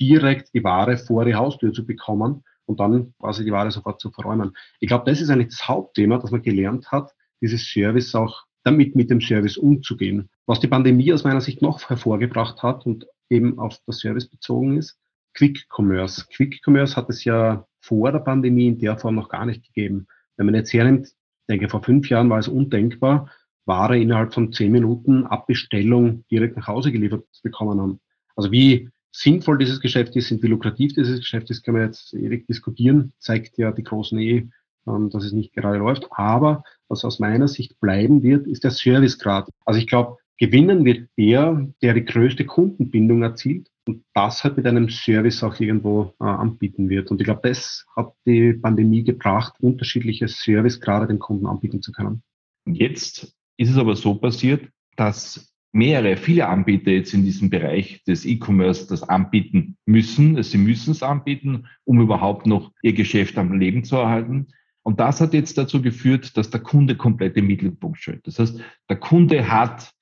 direkt 0.00 0.52
die 0.54 0.64
Ware 0.64 0.96
vor 0.96 1.24
die 1.24 1.36
Haustür 1.36 1.72
zu 1.72 1.86
bekommen 1.86 2.42
und 2.66 2.80
dann 2.80 3.14
quasi 3.20 3.44
die 3.44 3.52
Ware 3.52 3.70
sofort 3.70 4.00
zu 4.00 4.10
verräumen. 4.10 4.56
Ich 4.80 4.88
glaube, 4.88 5.08
das 5.08 5.20
ist 5.20 5.30
eigentlich 5.30 5.48
das 5.48 5.68
Hauptthema, 5.68 6.18
das 6.18 6.30
man 6.30 6.42
gelernt 6.42 6.90
hat, 6.90 7.12
dieses 7.40 7.68
Service 7.68 8.14
auch 8.14 8.44
damit 8.64 8.96
mit 8.96 9.10
dem 9.10 9.20
Service 9.20 9.56
umzugehen. 9.56 10.28
Was 10.46 10.60
die 10.60 10.68
Pandemie 10.68 11.12
aus 11.12 11.24
meiner 11.24 11.40
Sicht 11.40 11.62
noch 11.62 11.88
hervorgebracht 11.88 12.62
hat 12.62 12.86
und 12.86 13.06
eben 13.30 13.58
auf 13.58 13.78
das 13.86 13.98
Service 13.98 14.28
bezogen 14.28 14.78
ist, 14.78 14.98
Quick 15.34 15.66
Commerce. 15.68 16.24
Quick 16.34 16.60
Commerce 16.64 16.96
hat 16.96 17.10
es 17.10 17.24
ja 17.24 17.66
vor 17.80 18.12
der 18.12 18.20
Pandemie 18.20 18.68
in 18.68 18.78
der 18.78 18.98
Form 18.98 19.16
noch 19.16 19.28
gar 19.28 19.46
nicht 19.46 19.64
gegeben. 19.66 20.06
Wenn 20.36 20.46
man 20.46 20.54
jetzt 20.54 20.72
hernimmt, 20.72 21.08
denke, 21.48 21.68
vor 21.68 21.82
fünf 21.82 22.08
Jahren 22.08 22.30
war 22.30 22.38
es 22.38 22.48
undenkbar, 22.48 23.30
Ware 23.66 23.98
innerhalb 23.98 24.34
von 24.34 24.52
zehn 24.52 24.72
Minuten 24.72 25.24
ab 25.24 25.46
Bestellung 25.46 26.24
direkt 26.30 26.56
nach 26.56 26.68
Hause 26.68 26.92
geliefert 26.92 27.24
zu 27.32 27.42
bekommen 27.42 27.80
haben. 27.80 28.00
Also 28.36 28.52
wie 28.52 28.90
sinnvoll 29.10 29.58
dieses 29.58 29.80
Geschäft 29.80 30.16
ist 30.16 30.30
und 30.32 30.42
wie 30.42 30.48
lukrativ 30.48 30.94
dieses 30.94 31.18
Geschäft 31.18 31.50
ist, 31.50 31.62
kann 31.62 31.74
man 31.74 31.84
jetzt 31.84 32.14
ewig 32.14 32.46
diskutieren, 32.46 33.12
zeigt 33.18 33.58
ja 33.58 33.72
die 33.72 33.82
großen 33.82 34.18
eh 34.18 34.48
ähm, 34.86 35.10
dass 35.10 35.24
es 35.24 35.32
nicht 35.32 35.52
gerade 35.54 35.78
läuft. 35.78 36.08
Aber 36.10 36.62
was 36.94 37.04
aus 37.04 37.18
meiner 37.18 37.48
Sicht 37.48 37.80
bleiben 37.80 38.22
wird, 38.22 38.46
ist 38.46 38.64
der 38.64 38.70
Servicegrad. 38.70 39.50
Also 39.64 39.80
ich 39.80 39.86
glaube, 39.88 40.18
gewinnen 40.38 40.84
wird 40.84 41.08
der, 41.18 41.68
der 41.82 41.94
die 41.94 42.04
größte 42.04 42.44
Kundenbindung 42.44 43.22
erzielt 43.22 43.68
und 43.86 44.04
das 44.14 44.44
halt 44.44 44.56
mit 44.56 44.66
einem 44.66 44.88
Service 44.88 45.42
auch 45.42 45.58
irgendwo 45.58 46.14
äh, 46.20 46.24
anbieten 46.24 46.88
wird. 46.88 47.10
Und 47.10 47.20
ich 47.20 47.24
glaube, 47.24 47.48
das 47.48 47.84
hat 47.96 48.12
die 48.26 48.52
Pandemie 48.54 49.02
gebracht, 49.02 49.54
unterschiedliche 49.60 50.28
Servicegrade 50.28 51.08
den 51.08 51.18
Kunden 51.18 51.46
anbieten 51.46 51.82
zu 51.82 51.92
können. 51.92 52.22
Jetzt 52.66 53.36
ist 53.56 53.70
es 53.70 53.76
aber 53.76 53.96
so 53.96 54.14
passiert, 54.14 54.68
dass 54.96 55.52
mehrere, 55.72 56.16
viele 56.16 56.46
Anbieter 56.46 56.92
jetzt 56.92 57.12
in 57.12 57.24
diesem 57.24 57.50
Bereich 57.50 58.02
des 58.04 58.24
E-Commerce 58.24 58.86
das 58.86 59.02
anbieten 59.02 59.76
müssen. 59.86 60.40
Sie 60.42 60.58
müssen 60.58 60.92
es 60.92 61.02
anbieten, 61.02 61.66
um 61.84 62.00
überhaupt 62.00 62.46
noch 62.46 62.72
ihr 62.82 62.92
Geschäft 62.92 63.36
am 63.36 63.58
Leben 63.58 63.84
zu 63.84 63.96
erhalten. 63.96 64.46
Und 64.84 65.00
das 65.00 65.20
hat 65.20 65.32
jetzt 65.32 65.56
dazu 65.56 65.80
geführt, 65.80 66.36
dass 66.36 66.50
der 66.50 66.60
Kunde 66.60 66.94
komplett 66.94 67.36
im 67.36 67.46
Mittelpunkt 67.46 67.98
steht. 67.98 68.26
Das 68.26 68.38
heißt, 68.38 68.60
der 68.88 68.96
Kunde 68.96 69.50
hat 69.50 69.92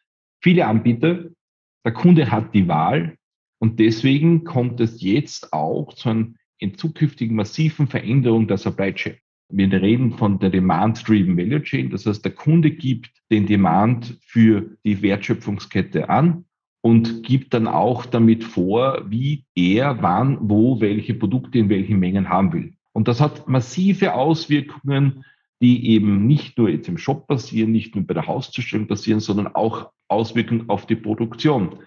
viele 0.43 0.67
Anbieter, 0.67 1.27
der 1.85 1.93
Kunde 1.93 2.31
hat 2.31 2.53
die 2.55 2.69
Wahl 2.69 3.17
Und 3.59 3.79
deswegen 3.79 4.43
kommt 4.43 4.81
es 4.81 5.01
jetzt 5.01 5.53
auch 5.53 5.93
zu 5.95 6.09
einer 6.09 6.75
zukünftigen 6.77 7.37
massiven 7.37 7.87
Veränderung 7.87 8.49
der 8.49 8.59
Supply 8.59 8.93
Chain. 8.93 9.17
Wir 9.51 9.71
reden 9.71 10.13
von 10.13 10.41
der 10.41 10.51
Demand-Driven 10.51 11.37
Value 11.37 11.63
Chain. 11.63 11.91
Das 11.91 12.07
heißt, 12.07 12.25
der 12.25 12.33
Kunde 12.33 12.73
gibt 12.73 13.13
den 13.31 13.47
Demand 13.47 14.19
für 14.23 14.77
die 14.85 15.01
Wertschöpfungskette 15.01 16.09
an 16.09 16.45
und 16.81 17.23
gibt 17.23 17.55
dann 17.55 17.69
auch 17.69 18.07
damit 18.07 18.43
vor, 18.43 19.05
wie 19.09 19.45
er 19.55 20.03
wann, 20.03 20.39
wo, 20.41 20.81
welche 20.81 21.15
Produkte 21.15 21.59
in 21.59 21.69
welchen 21.69 22.01
Mengen 22.01 22.29
haben 22.29 22.53
will. 22.53 22.75
Und 22.93 23.09
das 23.09 23.21
hat 23.21 23.49
massive 23.49 24.15
Auswirkungen, 24.15 25.25
die 25.61 25.91
eben 25.91 26.27
nicht 26.27 26.59
nur 26.59 26.69
jetzt 26.69 26.89
im 26.89 26.99
Shop 26.99 27.27
passieren, 27.27 27.73
nicht 27.73 27.95
nur 27.95 28.05
bei 28.07 28.15
der 28.15 28.27
Hauszustellung 28.27 28.89
passieren, 28.89 29.21
sondern 29.21 29.49
auch 29.49 29.93
Auswirkungen 30.09 30.69
auf 30.69 30.87
die 30.87 30.97
Produktion. 30.97 31.79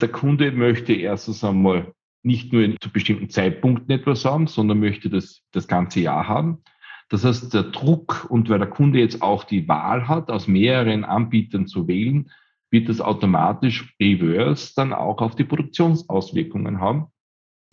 Der 0.00 0.08
Kunde 0.08 0.50
möchte 0.52 0.92
erstens 0.92 1.44
einmal 1.44 1.94
nicht 2.24 2.52
nur 2.52 2.74
zu 2.80 2.90
bestimmten 2.90 3.30
Zeitpunkten 3.30 3.90
etwas 3.90 4.24
haben, 4.24 4.46
sondern 4.46 4.80
möchte 4.80 5.10
das 5.10 5.42
das 5.52 5.68
ganze 5.68 6.00
Jahr 6.00 6.26
haben. 6.26 6.62
Das 7.08 7.24
heißt, 7.24 7.52
der 7.54 7.64
Druck 7.64 8.26
und 8.28 8.48
weil 8.48 8.58
der 8.58 8.68
Kunde 8.68 8.98
jetzt 8.98 9.22
auch 9.22 9.44
die 9.44 9.68
Wahl 9.68 10.08
hat, 10.08 10.30
aus 10.30 10.48
mehreren 10.48 11.04
Anbietern 11.04 11.66
zu 11.66 11.86
wählen, 11.86 12.30
wird 12.70 12.88
das 12.88 13.00
automatisch 13.00 13.94
reverse 14.00 14.72
dann 14.74 14.92
auch 14.92 15.20
auf 15.20 15.36
die 15.36 15.44
Produktionsauswirkungen 15.44 16.80
haben. 16.80 17.06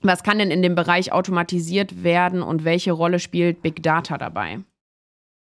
Was 0.01 0.23
kann 0.23 0.39
denn 0.39 0.49
in 0.49 0.63
dem 0.63 0.75
Bereich 0.75 1.11
automatisiert 1.11 2.03
werden 2.03 2.41
und 2.41 2.65
welche 2.65 2.91
Rolle 2.91 3.19
spielt 3.19 3.61
Big 3.61 3.83
Data 3.83 4.17
dabei? 4.17 4.59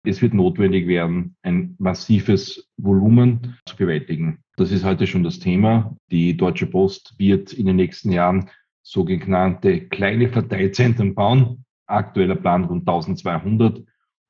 Es 0.06 0.22
wird 0.22 0.34
notwendig 0.34 0.88
werden, 0.88 1.36
ein 1.42 1.76
massives 1.80 2.70
Volumen 2.78 3.58
zu 3.66 3.76
bewältigen. 3.76 4.40
Das 4.58 4.72
ist 4.72 4.84
heute 4.84 5.08
schon 5.08 5.24
das 5.24 5.40
Thema. 5.40 5.96
Die 6.12 6.38
Deutsche 6.38 6.68
Post 6.68 7.16
wird 7.18 7.54
in 7.54 7.66
den 7.66 7.78
nächsten 7.78 8.12
Jahren 8.12 8.50
sogenannte 8.84 9.88
kleine 9.88 10.30
Verteilzentren 10.30 11.16
bauen, 11.16 11.66
aktueller 11.88 12.36
Plan 12.36 12.66
rund 12.66 12.82
1200, 12.82 13.82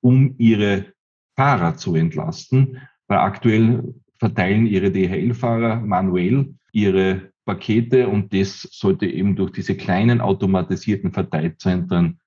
um 0.01 0.35
ihre 0.37 0.93
Fahrer 1.35 1.75
zu 1.75 1.95
entlasten, 1.95 2.79
weil 3.07 3.17
aktuell 3.17 3.95
verteilen 4.19 4.67
ihre 4.67 4.91
DHL-Fahrer 4.91 5.81
manuell 5.81 6.53
ihre 6.71 7.32
Pakete 7.45 8.07
und 8.07 8.33
das 8.33 8.61
sollte 8.71 9.05
eben 9.05 9.35
durch 9.35 9.51
diese 9.51 9.75
kleinen 9.75 10.21
automatisierten 10.21 11.11
Verteilzentren 11.11 12.19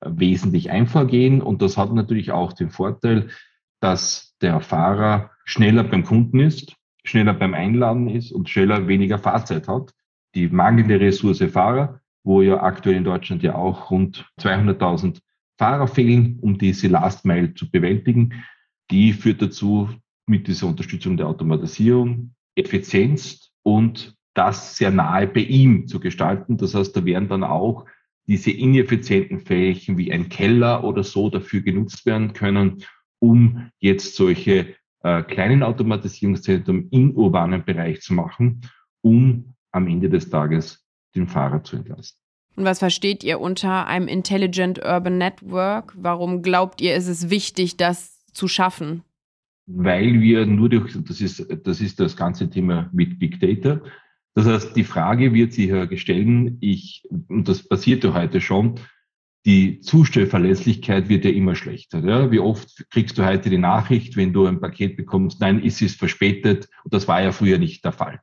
äh, 0.00 0.10
wesentlich 0.10 0.70
einfacher 0.70 1.06
gehen. 1.06 1.40
Und 1.40 1.62
das 1.62 1.76
hat 1.76 1.92
natürlich 1.92 2.32
auch 2.32 2.52
den 2.52 2.70
Vorteil, 2.70 3.28
dass 3.80 4.36
der 4.40 4.60
Fahrer 4.60 5.30
schneller 5.44 5.84
beim 5.84 6.04
Kunden 6.04 6.40
ist, 6.40 6.76
schneller 7.04 7.34
beim 7.34 7.54
Einladen 7.54 8.08
ist 8.08 8.32
und 8.32 8.48
schneller 8.48 8.88
weniger 8.88 9.18
Fahrzeit 9.18 9.68
hat. 9.68 9.92
Die 10.34 10.48
mangelnde 10.48 11.00
Ressource 11.00 11.42
Fahrer 11.50 12.00
wo 12.28 12.42
ja 12.42 12.62
aktuell 12.62 12.96
in 12.96 13.04
Deutschland 13.04 13.42
ja 13.42 13.54
auch 13.54 13.90
rund 13.90 14.30
200.000 14.38 15.18
Fahrer 15.56 15.88
fehlen, 15.88 16.38
um 16.42 16.58
diese 16.58 16.88
Last 16.88 17.24
Mile 17.24 17.54
zu 17.54 17.70
bewältigen. 17.70 18.44
Die 18.90 19.14
führt 19.14 19.40
dazu, 19.40 19.88
mit 20.26 20.46
dieser 20.46 20.66
Unterstützung 20.66 21.16
der 21.16 21.26
Automatisierung, 21.26 22.34
Effizienz 22.54 23.50
und 23.62 24.14
das 24.38 24.76
sehr 24.76 24.92
nahe 24.92 25.26
bei 25.26 25.40
ihm 25.40 25.88
zu 25.88 25.98
gestalten. 25.98 26.56
Das 26.56 26.74
heißt, 26.74 26.96
da 26.96 27.04
werden 27.04 27.28
dann 27.28 27.42
auch 27.42 27.86
diese 28.28 28.52
ineffizienten 28.52 29.40
Flächen 29.40 29.98
wie 29.98 30.12
ein 30.12 30.28
Keller 30.28 30.84
oder 30.84 31.02
so 31.02 31.28
dafür 31.28 31.60
genutzt 31.60 32.06
werden 32.06 32.34
können, 32.34 32.84
um 33.18 33.70
jetzt 33.80 34.14
solche 34.14 34.76
äh, 35.02 35.22
kleinen 35.22 35.62
Automatisierungszentren 35.64 36.88
im 36.90 37.16
urbanen 37.16 37.64
Bereich 37.64 38.00
zu 38.00 38.14
machen, 38.14 38.60
um 39.00 39.54
am 39.72 39.88
Ende 39.88 40.08
des 40.08 40.30
Tages 40.30 40.86
den 41.16 41.26
Fahrer 41.26 41.64
zu 41.64 41.76
entlasten. 41.76 42.22
Und 42.54 42.64
was 42.64 42.78
versteht 42.78 43.24
ihr 43.24 43.40
unter 43.40 43.86
einem 43.86 44.08
Intelligent 44.08 44.78
Urban 44.84 45.18
Network? 45.18 45.94
Warum 45.96 46.42
glaubt 46.42 46.80
ihr, 46.80 46.94
ist 46.94 47.08
es 47.08 47.30
wichtig, 47.30 47.76
das 47.76 48.24
zu 48.32 48.46
schaffen? 48.46 49.02
Weil 49.66 50.20
wir 50.20 50.46
nur 50.46 50.68
durch, 50.68 50.96
das 51.06 51.20
ist, 51.20 51.46
das 51.64 51.80
ist 51.80 52.00
das 52.00 52.16
ganze 52.16 52.50
Thema 52.50 52.88
mit 52.92 53.18
Big 53.18 53.40
Data. 53.40 53.80
Das 54.38 54.46
heißt, 54.46 54.76
die 54.76 54.84
Frage 54.84 55.34
wird 55.34 55.52
sich 55.52 55.66
ja 55.66 55.84
gestellt, 55.86 56.58
ich, 56.60 57.02
und 57.26 57.48
das 57.48 57.68
passiert 57.68 58.04
ja 58.04 58.14
heute 58.14 58.40
schon, 58.40 58.76
die 59.44 59.80
Zustellverlässlichkeit 59.80 61.08
wird 61.08 61.24
ja 61.24 61.32
immer 61.32 61.56
schlechter. 61.56 61.98
Ja? 62.04 62.30
Wie 62.30 62.38
oft 62.38 62.88
kriegst 62.88 63.18
du 63.18 63.24
heute 63.24 63.50
die 63.50 63.58
Nachricht, 63.58 64.16
wenn 64.16 64.32
du 64.32 64.46
ein 64.46 64.60
Paket 64.60 64.96
bekommst, 64.96 65.40
nein, 65.40 65.60
ist 65.60 65.82
es 65.82 65.96
verspätet? 65.96 66.68
Und 66.84 66.94
das 66.94 67.08
war 67.08 67.20
ja 67.20 67.32
früher 67.32 67.58
nicht 67.58 67.84
der 67.84 67.90
Fall. 67.90 68.20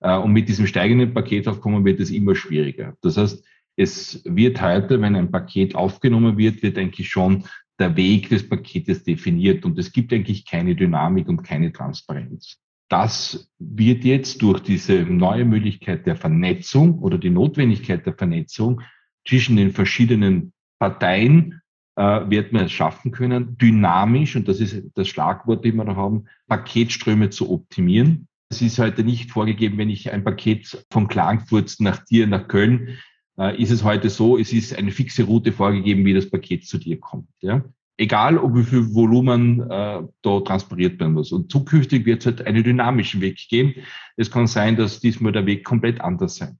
Äh, 0.00 0.18
und 0.18 0.34
mit 0.34 0.50
diesem 0.50 0.66
steigenden 0.66 1.14
Paketaufkommen 1.14 1.82
wird 1.86 2.00
es 2.00 2.10
immer 2.10 2.34
schwieriger. 2.34 2.98
Das 3.00 3.16
heißt, 3.16 3.42
es 3.76 4.22
wird 4.26 4.60
heute, 4.60 5.00
wenn 5.00 5.16
ein 5.16 5.30
Paket 5.30 5.74
aufgenommen 5.74 6.36
wird, 6.36 6.62
wird 6.62 6.76
eigentlich 6.76 7.08
schon 7.08 7.44
der 7.78 7.96
Weg 7.96 8.28
des 8.28 8.46
Paketes 8.46 9.02
definiert 9.02 9.64
und 9.64 9.78
es 9.78 9.92
gibt 9.92 10.12
eigentlich 10.12 10.44
keine 10.44 10.76
Dynamik 10.76 11.26
und 11.26 11.42
keine 11.42 11.72
Transparenz. 11.72 12.60
Das 12.88 13.50
wird 13.58 14.04
jetzt 14.04 14.40
durch 14.40 14.60
diese 14.60 15.02
neue 15.02 15.44
Möglichkeit 15.44 16.06
der 16.06 16.16
Vernetzung 16.16 16.98
oder 17.00 17.18
die 17.18 17.30
Notwendigkeit 17.30 18.06
der 18.06 18.14
Vernetzung 18.14 18.80
zwischen 19.26 19.56
den 19.56 19.72
verschiedenen 19.72 20.52
Parteien 20.78 21.60
äh, 21.96 22.30
wird 22.30 22.52
man 22.52 22.66
es 22.66 22.72
schaffen 22.72 23.10
können, 23.10 23.58
dynamisch, 23.58 24.36
und 24.36 24.48
das 24.48 24.60
ist 24.60 24.84
das 24.94 25.08
Schlagwort, 25.08 25.64
das 25.64 25.72
wir 25.72 25.84
da 25.84 25.96
haben, 25.96 26.26
Paketströme 26.46 27.30
zu 27.30 27.50
optimieren. 27.50 28.28
Es 28.50 28.62
ist 28.62 28.78
heute 28.78 29.04
nicht 29.04 29.30
vorgegeben, 29.30 29.76
wenn 29.76 29.90
ich 29.90 30.10
ein 30.10 30.24
Paket 30.24 30.86
von 30.90 31.08
Klagenfurt 31.08 31.76
nach 31.80 32.04
dir, 32.04 32.26
nach 32.26 32.48
Köln, 32.48 32.98
äh, 33.38 33.60
ist 33.60 33.70
es 33.70 33.84
heute 33.84 34.08
so, 34.08 34.38
es 34.38 34.52
ist 34.52 34.74
eine 34.74 34.92
fixe 34.92 35.24
Route 35.24 35.52
vorgegeben, 35.52 36.04
wie 36.04 36.14
das 36.14 36.30
Paket 36.30 36.66
zu 36.66 36.78
dir 36.78 36.98
kommt. 36.98 37.28
Ja? 37.40 37.64
Egal, 38.00 38.38
ob 38.38 38.54
wie 38.54 38.62
viel 38.62 38.94
Volumen 38.94 39.60
äh, 39.60 40.02
da 40.22 40.40
transportiert 40.40 41.00
werden 41.00 41.14
muss. 41.14 41.32
Und 41.32 41.50
zukünftig 41.50 42.06
wird 42.06 42.20
es 42.20 42.26
halt 42.26 42.46
einen 42.46 42.62
dynamischen 42.62 43.20
Weg 43.20 43.38
geben. 43.48 43.74
Es 44.16 44.30
kann 44.30 44.46
sein, 44.46 44.76
dass 44.76 45.00
diesmal 45.00 45.32
der 45.32 45.46
Weg 45.46 45.64
komplett 45.64 46.00
anders 46.00 46.36
sein. 46.36 46.58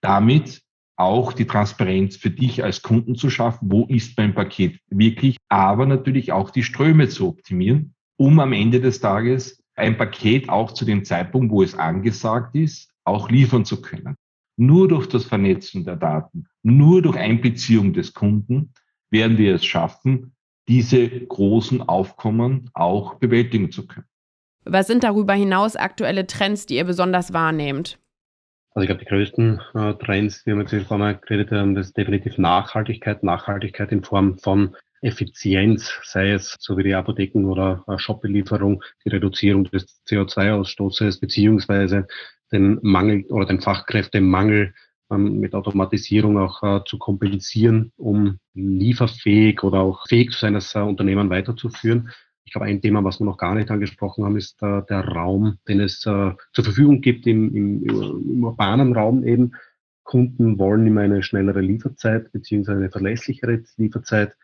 Damit 0.00 0.62
auch 0.96 1.32
die 1.32 1.46
Transparenz 1.46 2.16
für 2.16 2.30
dich 2.30 2.64
als 2.64 2.82
Kunden 2.82 3.14
zu 3.14 3.30
schaffen, 3.30 3.70
wo 3.70 3.84
ist 3.84 4.16
mein 4.16 4.34
Paket 4.34 4.80
wirklich, 4.88 5.36
aber 5.48 5.86
natürlich 5.86 6.32
auch 6.32 6.50
die 6.50 6.64
Ströme 6.64 7.08
zu 7.08 7.28
optimieren, 7.28 7.94
um 8.16 8.40
am 8.40 8.52
Ende 8.52 8.80
des 8.80 9.00
Tages 9.00 9.62
ein 9.76 9.96
Paket 9.96 10.48
auch 10.48 10.72
zu 10.72 10.84
dem 10.84 11.04
Zeitpunkt, 11.04 11.52
wo 11.52 11.62
es 11.62 11.74
angesagt 11.76 12.56
ist, 12.56 12.90
auch 13.04 13.30
liefern 13.30 13.64
zu 13.64 13.80
können. 13.80 14.16
Nur 14.56 14.88
durch 14.88 15.06
das 15.06 15.24
Vernetzen 15.24 15.84
der 15.84 15.96
Daten, 15.96 16.46
nur 16.64 17.00
durch 17.00 17.16
Einbeziehung 17.16 17.92
des 17.92 18.12
Kunden 18.12 18.72
werden 19.10 19.38
wir 19.38 19.54
es 19.54 19.64
schaffen, 19.64 20.34
diese 20.68 21.08
großen 21.08 21.82
Aufkommen 21.82 22.70
auch 22.74 23.14
bewältigen 23.14 23.72
zu 23.72 23.86
können. 23.86 24.06
Was 24.64 24.86
sind 24.86 25.02
darüber 25.02 25.32
hinaus 25.32 25.76
aktuelle 25.76 26.26
Trends, 26.26 26.66
die 26.66 26.76
ihr 26.76 26.84
besonders 26.84 27.32
wahrnehmt? 27.32 27.98
Also 28.74 28.84
ich 28.84 28.88
glaube, 28.88 29.02
die 29.02 29.08
größten 29.08 29.60
äh, 29.74 29.94
Trends, 29.94 30.44
die 30.44 30.54
wir 30.54 30.60
jetzt 30.60 30.86
vorhin 30.86 31.18
geredet 31.22 31.50
haben, 31.50 31.74
das 31.74 31.88
ist 31.88 31.96
definitiv 31.96 32.36
Nachhaltigkeit. 32.38 33.22
Nachhaltigkeit 33.22 33.90
in 33.90 34.04
Form 34.04 34.38
von 34.38 34.76
Effizienz, 35.00 35.92
sei 36.04 36.32
es 36.32 36.56
so 36.60 36.76
wie 36.76 36.82
die 36.82 36.94
Apotheken 36.94 37.46
oder 37.46 37.84
Shopbelieferung, 37.96 38.82
die 39.04 39.10
Reduzierung 39.10 39.64
des 39.64 40.02
CO2-Ausstoßes 40.06 41.20
beziehungsweise 41.20 42.06
den 42.52 42.78
Mangel 42.82 43.24
oder 43.30 43.46
den 43.46 43.60
Fachkräftemangel 43.60 44.74
ähm, 45.10 45.40
mit 45.40 45.54
Automatisierung 45.54 46.38
auch 46.38 46.62
äh, 46.62 46.84
zu 46.84 46.98
kompensieren, 46.98 47.92
um 47.96 48.38
lieferfähig 48.54 49.62
oder 49.62 49.80
auch 49.80 50.06
fähig 50.06 50.32
zu 50.32 50.40
sein, 50.40 50.54
das 50.54 50.74
äh, 50.74 50.80
Unternehmen 50.80 51.30
weiterzuführen. 51.30 52.10
Ich 52.44 52.52
glaube, 52.52 52.66
ein 52.66 52.80
Thema, 52.80 53.04
was 53.04 53.20
wir 53.20 53.26
noch 53.26 53.36
gar 53.36 53.54
nicht 53.54 53.70
angesprochen 53.70 54.24
haben, 54.24 54.36
ist 54.36 54.62
äh, 54.62 54.82
der 54.88 55.06
Raum, 55.06 55.58
den 55.68 55.80
es 55.80 56.06
äh, 56.06 56.32
zur 56.52 56.64
Verfügung 56.64 57.00
gibt 57.00 57.26
im, 57.26 57.54
im, 57.54 57.84
im 57.84 58.44
urbanen 58.44 58.94
Raum 58.94 59.24
eben. 59.24 59.52
Kunden 60.02 60.58
wollen 60.58 60.86
immer 60.86 61.02
eine 61.02 61.22
schnellere 61.22 61.60
Lieferzeit 61.60 62.32
beziehungsweise 62.32 62.78
eine 62.78 62.90
verlässlichere 62.90 63.62
Lieferzeit. 63.76 64.34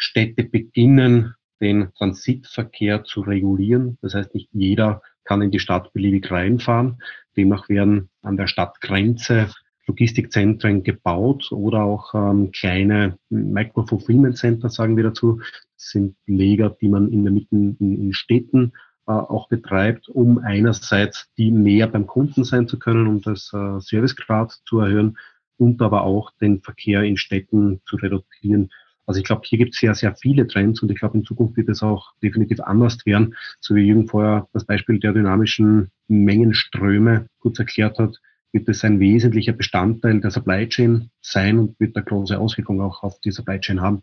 Städte 0.00 0.44
beginnen, 0.44 1.34
den 1.60 1.92
Transitverkehr 1.92 3.04
zu 3.04 3.20
regulieren. 3.20 3.98
Das 4.00 4.14
heißt, 4.14 4.34
nicht 4.34 4.48
jeder 4.52 5.02
kann 5.24 5.42
in 5.42 5.50
die 5.50 5.58
Stadt 5.58 5.92
beliebig 5.92 6.30
reinfahren. 6.30 7.02
Demnach 7.36 7.68
werden 7.68 8.08
an 8.22 8.38
der 8.38 8.46
Stadtgrenze 8.46 9.50
Logistikzentren 9.90 10.84
gebaut 10.84 11.50
oder 11.50 11.82
auch 11.82 12.14
ähm, 12.14 12.52
kleine 12.52 13.18
Micro-Fulfillment 13.28 14.36
Center, 14.36 14.68
sagen 14.68 14.96
wir 14.96 15.04
dazu. 15.04 15.40
Das 15.76 15.90
sind 15.90 16.16
Lager, 16.26 16.70
die 16.80 16.88
man 16.88 17.10
in 17.10 17.24
der 17.24 17.32
Mitte 17.32 17.48
in, 17.50 17.76
in 17.78 18.12
Städten 18.12 18.72
äh, 19.06 19.12
auch 19.12 19.48
betreibt, 19.48 20.08
um 20.08 20.38
einerseits 20.38 21.28
die 21.36 21.50
näher 21.50 21.88
beim 21.88 22.06
Kunden 22.06 22.44
sein 22.44 22.68
zu 22.68 22.78
können, 22.78 23.08
um 23.08 23.20
das 23.20 23.52
äh, 23.52 23.80
Servicegrad 23.80 24.60
zu 24.64 24.78
erhöhen 24.78 25.18
und 25.56 25.82
aber 25.82 26.04
auch 26.04 26.30
den 26.40 26.60
Verkehr 26.62 27.02
in 27.02 27.16
Städten 27.16 27.80
zu 27.84 27.96
reduzieren. 27.96 28.70
Also 29.06 29.18
ich 29.18 29.24
glaube, 29.24 29.42
hier 29.44 29.58
gibt 29.58 29.74
es 29.74 29.80
sehr, 29.80 29.94
sehr 29.96 30.14
viele 30.14 30.46
Trends 30.46 30.82
und 30.82 30.92
ich 30.92 30.98
glaube, 31.00 31.18
in 31.18 31.24
Zukunft 31.24 31.56
wird 31.56 31.68
es 31.68 31.82
auch 31.82 32.12
definitiv 32.22 32.60
anders 32.60 33.04
werden. 33.06 33.34
So 33.58 33.74
wie 33.74 33.82
Jürgen 33.82 34.06
vorher 34.06 34.46
das 34.52 34.64
Beispiel 34.64 35.00
der 35.00 35.12
dynamischen 35.12 35.90
Mengenströme 36.06 37.26
kurz 37.40 37.58
erklärt 37.58 37.98
hat, 37.98 38.20
wird 38.52 38.68
es 38.68 38.84
ein 38.84 39.00
wesentlicher 39.00 39.52
Bestandteil 39.52 40.20
der 40.20 40.30
Supply 40.30 40.68
Chain 40.68 41.10
sein 41.20 41.58
und 41.58 41.80
wird 41.80 41.96
eine 41.96 42.04
große 42.04 42.38
Auswirkung 42.38 42.80
auch 42.80 43.02
auf 43.02 43.20
die 43.20 43.30
Supply 43.30 43.60
Chain 43.60 43.80
haben. 43.80 44.02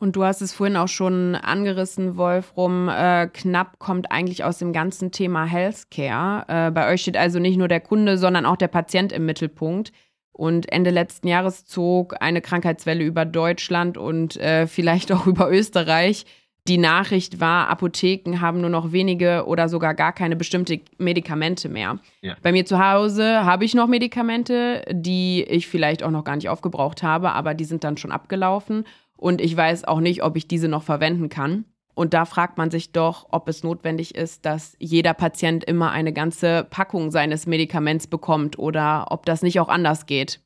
Und 0.00 0.14
du 0.14 0.22
hast 0.22 0.42
es 0.42 0.52
vorhin 0.52 0.76
auch 0.76 0.88
schon 0.88 1.34
angerissen, 1.34 2.16
Wolfrum. 2.16 2.88
Äh, 2.88 3.28
knapp 3.32 3.78
kommt 3.80 4.12
eigentlich 4.12 4.44
aus 4.44 4.58
dem 4.58 4.72
ganzen 4.72 5.10
Thema 5.10 5.44
Healthcare. 5.44 6.44
Äh, 6.68 6.70
bei 6.70 6.92
euch 6.92 7.02
steht 7.02 7.16
also 7.16 7.40
nicht 7.40 7.58
nur 7.58 7.66
der 7.66 7.80
Kunde, 7.80 8.16
sondern 8.16 8.46
auch 8.46 8.56
der 8.56 8.68
Patient 8.68 9.12
im 9.12 9.26
Mittelpunkt. 9.26 9.92
Und 10.30 10.70
Ende 10.70 10.90
letzten 10.90 11.26
Jahres 11.26 11.66
zog 11.66 12.14
eine 12.22 12.40
Krankheitswelle 12.40 13.02
über 13.02 13.24
Deutschland 13.24 13.98
und 13.98 14.36
äh, 14.36 14.68
vielleicht 14.68 15.10
auch 15.10 15.26
über 15.26 15.50
Österreich. 15.50 16.26
Die 16.68 16.76
Nachricht 16.76 17.40
war, 17.40 17.70
Apotheken 17.70 18.42
haben 18.42 18.60
nur 18.60 18.68
noch 18.68 18.92
wenige 18.92 19.46
oder 19.46 19.70
sogar 19.70 19.94
gar 19.94 20.12
keine 20.12 20.36
bestimmte 20.36 20.80
Medikamente 20.98 21.70
mehr. 21.70 21.98
Ja. 22.20 22.36
Bei 22.42 22.52
mir 22.52 22.66
zu 22.66 22.78
Hause 22.78 23.46
habe 23.46 23.64
ich 23.64 23.74
noch 23.74 23.86
Medikamente, 23.86 24.84
die 24.90 25.44
ich 25.44 25.66
vielleicht 25.66 26.02
auch 26.02 26.10
noch 26.10 26.24
gar 26.24 26.36
nicht 26.36 26.50
aufgebraucht 26.50 27.02
habe, 27.02 27.32
aber 27.32 27.54
die 27.54 27.64
sind 27.64 27.84
dann 27.84 27.96
schon 27.96 28.12
abgelaufen 28.12 28.84
und 29.16 29.40
ich 29.40 29.56
weiß 29.56 29.84
auch 29.84 30.00
nicht, 30.00 30.22
ob 30.22 30.36
ich 30.36 30.46
diese 30.46 30.68
noch 30.68 30.82
verwenden 30.82 31.30
kann. 31.30 31.64
Und 31.94 32.12
da 32.12 32.26
fragt 32.26 32.58
man 32.58 32.70
sich 32.70 32.92
doch, 32.92 33.26
ob 33.32 33.48
es 33.48 33.64
notwendig 33.64 34.14
ist, 34.14 34.44
dass 34.44 34.76
jeder 34.78 35.14
Patient 35.14 35.64
immer 35.64 35.90
eine 35.90 36.12
ganze 36.12 36.66
Packung 36.68 37.10
seines 37.10 37.46
Medikaments 37.46 38.06
bekommt 38.06 38.58
oder 38.58 39.06
ob 39.08 39.24
das 39.24 39.42
nicht 39.42 39.58
auch 39.58 39.68
anders 39.68 40.04
geht. 40.04 40.40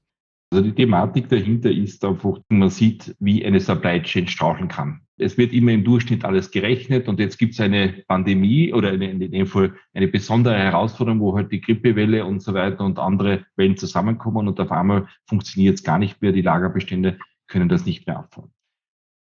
Also 0.52 0.64
die 0.64 0.74
Thematik 0.74 1.28
dahinter 1.28 1.70
ist 1.70 2.04
einfach, 2.04 2.38
man 2.48 2.70
sieht, 2.70 3.16
wie 3.18 3.44
eine 3.44 3.58
Supply 3.58 4.00
Chain 4.02 4.28
straucheln 4.28 4.68
kann. 4.68 5.00
Es 5.18 5.38
wird 5.38 5.52
immer 5.52 5.72
im 5.72 5.84
Durchschnitt 5.84 6.24
alles 6.24 6.50
gerechnet 6.50 7.06
und 7.06 7.20
jetzt 7.20 7.38
gibt 7.38 7.54
es 7.54 7.60
eine 7.60 8.02
Pandemie 8.08 8.72
oder 8.72 8.90
eine, 8.90 9.10
in 9.10 9.30
dem 9.30 9.46
Fall 9.46 9.74
eine 9.92 10.08
besondere 10.08 10.56
Herausforderung, 10.56 11.20
wo 11.20 11.36
halt 11.36 11.52
die 11.52 11.60
Grippewelle 11.60 12.24
und 12.24 12.40
so 12.42 12.54
weiter 12.54 12.84
und 12.84 12.98
andere 12.98 13.44
Wellen 13.56 13.76
zusammenkommen 13.76 14.48
und 14.48 14.58
auf 14.58 14.72
einmal 14.72 15.06
funktioniert 15.26 15.74
es 15.74 15.84
gar 15.84 15.98
nicht 15.98 16.22
mehr, 16.22 16.32
die 16.32 16.42
Lagerbestände 16.42 17.18
können 17.46 17.68
das 17.68 17.84
nicht 17.84 18.06
mehr 18.06 18.18
abfahren. 18.18 18.50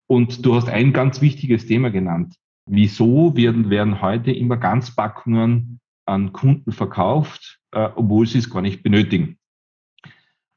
Und 0.06 0.44
du 0.44 0.54
hast 0.54 0.68
ein 0.68 0.92
ganz 0.92 1.20
wichtiges 1.20 1.66
Thema 1.66 1.90
genannt. 1.90 2.34
Wieso 2.66 3.36
werden, 3.36 3.70
werden 3.70 4.02
heute 4.02 4.30
immer 4.30 4.56
Ganzpackungen 4.56 5.80
an 6.06 6.32
Kunden 6.32 6.72
verkauft, 6.72 7.60
äh, 7.72 7.88
obwohl 7.94 8.26
sie 8.26 8.38
es 8.38 8.50
gar 8.50 8.62
nicht 8.62 8.82
benötigen? 8.82 9.38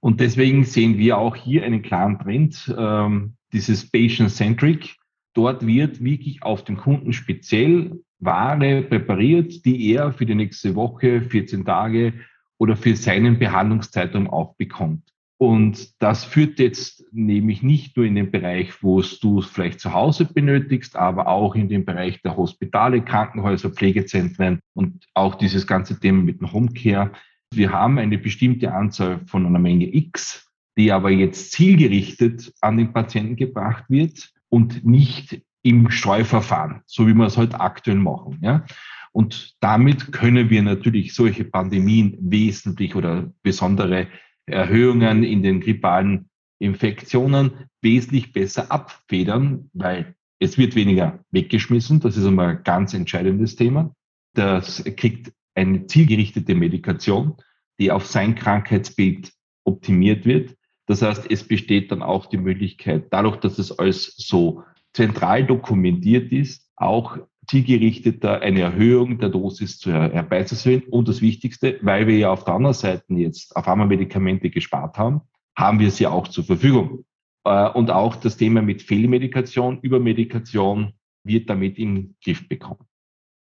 Und 0.02 0.20
deswegen 0.20 0.64
sehen 0.64 0.98
wir 0.98 1.18
auch 1.18 1.36
hier 1.36 1.64
einen 1.64 1.84
klaren 1.84 2.20
Trend, 2.20 2.74
ähm, 2.78 3.36
dieses 3.54 3.90
Patient-Centric. 3.90 4.96
Dort 5.34 5.66
wird 5.66 6.04
wirklich 6.04 6.44
auf 6.44 6.64
den 6.64 6.78
Kunden 6.78 7.14
speziell 7.14 8.02
Ware 8.20 8.84
präpariert, 8.84 9.66
die 9.66 9.92
er 9.94 10.12
für 10.14 10.26
die 10.26 10.36
nächste 10.36 10.76
Woche, 10.76 11.22
14 11.22 11.66
Tage 11.66 12.14
oder 12.58 12.76
für 12.76 12.96
seinen 12.96 13.40
Behandlungszeitraum 13.40 14.30
auch 14.30 14.56
bekommt. 14.56 15.12
Und 15.40 16.00
das 16.00 16.24
führt 16.24 16.60
jetzt 16.60 17.04
nämlich 17.12 17.64
nicht 17.64 17.98
nur 17.98 18.06
in 18.06 18.14
den 18.14 18.30
Bereich, 18.30 18.84
wo 18.84 19.02
du 19.02 19.40
es 19.40 19.48
vielleicht 19.48 19.80
zu 19.80 19.92
Hause 19.92 20.26
benötigst, 20.26 20.96
aber 20.96 21.28
auch 21.28 21.56
in 21.56 21.68
den 21.68 21.84
Bereich 21.84 22.22
der 22.22 22.38
Hospitale, 22.38 23.02
Krankenhäuser, 23.02 23.72
Pflegezentren 23.72 24.60
und 24.76 25.08
auch 25.16 25.34
dieses 25.34 25.66
ganze 25.66 26.00
Thema 26.00 26.22
mit 26.22 26.42
dem 26.42 26.54
Homecare. 26.54 27.12
Wir 27.52 27.72
haben 27.72 27.98
eine 27.98 28.20
bestimmte 28.20 28.72
Anzahl 28.72 29.22
von 29.26 29.48
einer 29.48 29.58
Menge 29.58 29.92
X, 29.96 30.48
die 30.78 30.92
aber 30.92 31.10
jetzt 31.10 31.54
zielgerichtet 31.54 32.54
an 32.62 32.78
den 32.78 32.94
Patienten 32.94 33.36
gebracht 33.36 33.86
wird 33.90 34.32
und 34.52 34.86
nicht 34.86 35.42
im 35.64 35.90
Streuverfahren, 35.90 36.82
so 36.86 37.08
wie 37.08 37.14
wir 37.14 37.26
es 37.26 37.38
heute 37.38 37.60
aktuell 37.60 37.98
machen. 37.98 38.40
Ja? 38.42 38.66
Und 39.12 39.56
damit 39.60 40.12
können 40.12 40.50
wir 40.50 40.62
natürlich 40.62 41.14
solche 41.14 41.46
Pandemien 41.46 42.18
wesentlich 42.20 42.96
oder 42.96 43.32
besondere 43.44 44.08
Erhöhungen 44.46 45.24
in 45.24 45.44
den 45.44 45.62
grippalen 45.62 46.30
Infektionen 46.60 47.52
wesentlich 47.82 48.34
besser 48.34 48.72
abfedern, 48.72 49.70
weil 49.74 50.16
es 50.40 50.58
wird 50.58 50.76
weniger 50.76 51.24
weggeschmissen. 51.32 52.00
Das 52.00 52.18
ist 52.18 52.26
einmal 52.26 52.58
ein 52.58 52.64
ganz 52.64 52.94
entscheidendes 52.94 53.56
Thema. 53.56 53.96
Das 54.34 54.84
kriegt 54.98 55.32
eine 55.56 55.86
zielgerichtete 55.88 56.56
Medikation, 56.56 57.36
die 57.80 57.92
auf 57.92 58.06
sein 58.06 58.36
Krankheitsbild 58.36 59.32
optimiert 59.64 60.26
wird. 60.26 60.56
Das 60.92 61.02
heißt, 61.02 61.32
es 61.32 61.46
besteht 61.46 61.90
dann 61.94 62.02
auch 62.02 62.26
die 62.26 62.36
Möglichkeit, 62.36 63.06
dadurch, 63.12 63.38
dass 63.38 63.58
es 63.60 63.72
alles 63.80 64.14
so 64.18 64.64
zentral 64.92 65.46
dokumentiert 65.46 66.34
ist, 66.34 66.70
auch 66.76 67.18
zielgerichteter 67.48 68.42
eine 68.42 68.60
Erhöhung 68.60 69.18
der 69.18 69.30
Dosis 69.30 69.80
zu 69.80 69.90
herbeizuführen. 69.90 70.84
Und 70.90 71.08
das 71.08 71.22
Wichtigste, 71.22 71.80
weil 71.82 72.08
wir 72.08 72.18
ja 72.18 72.34
auf 72.34 72.44
der 72.44 72.56
anderen 72.56 72.74
Seite 72.74 73.06
jetzt 73.14 73.56
auf 73.56 73.70
einmal 73.70 73.88
Medikamente 73.88 74.50
gespart 74.50 74.98
haben, 74.98 75.22
haben 75.58 75.80
wir 75.80 75.92
sie 75.92 76.08
auch 76.08 76.28
zur 76.28 76.44
Verfügung. 76.44 77.06
Äh, 77.46 77.70
und 77.70 77.90
auch 77.90 78.18
das 78.18 78.36
Thema 78.36 78.62
mit 78.62 78.82
Fehlmedikation, 78.82 79.80
Übermedikation 79.82 80.92
wird 81.24 81.50
damit 81.50 81.80
im 81.80 82.16
Griff 82.22 82.50
bekommen. 82.50 82.86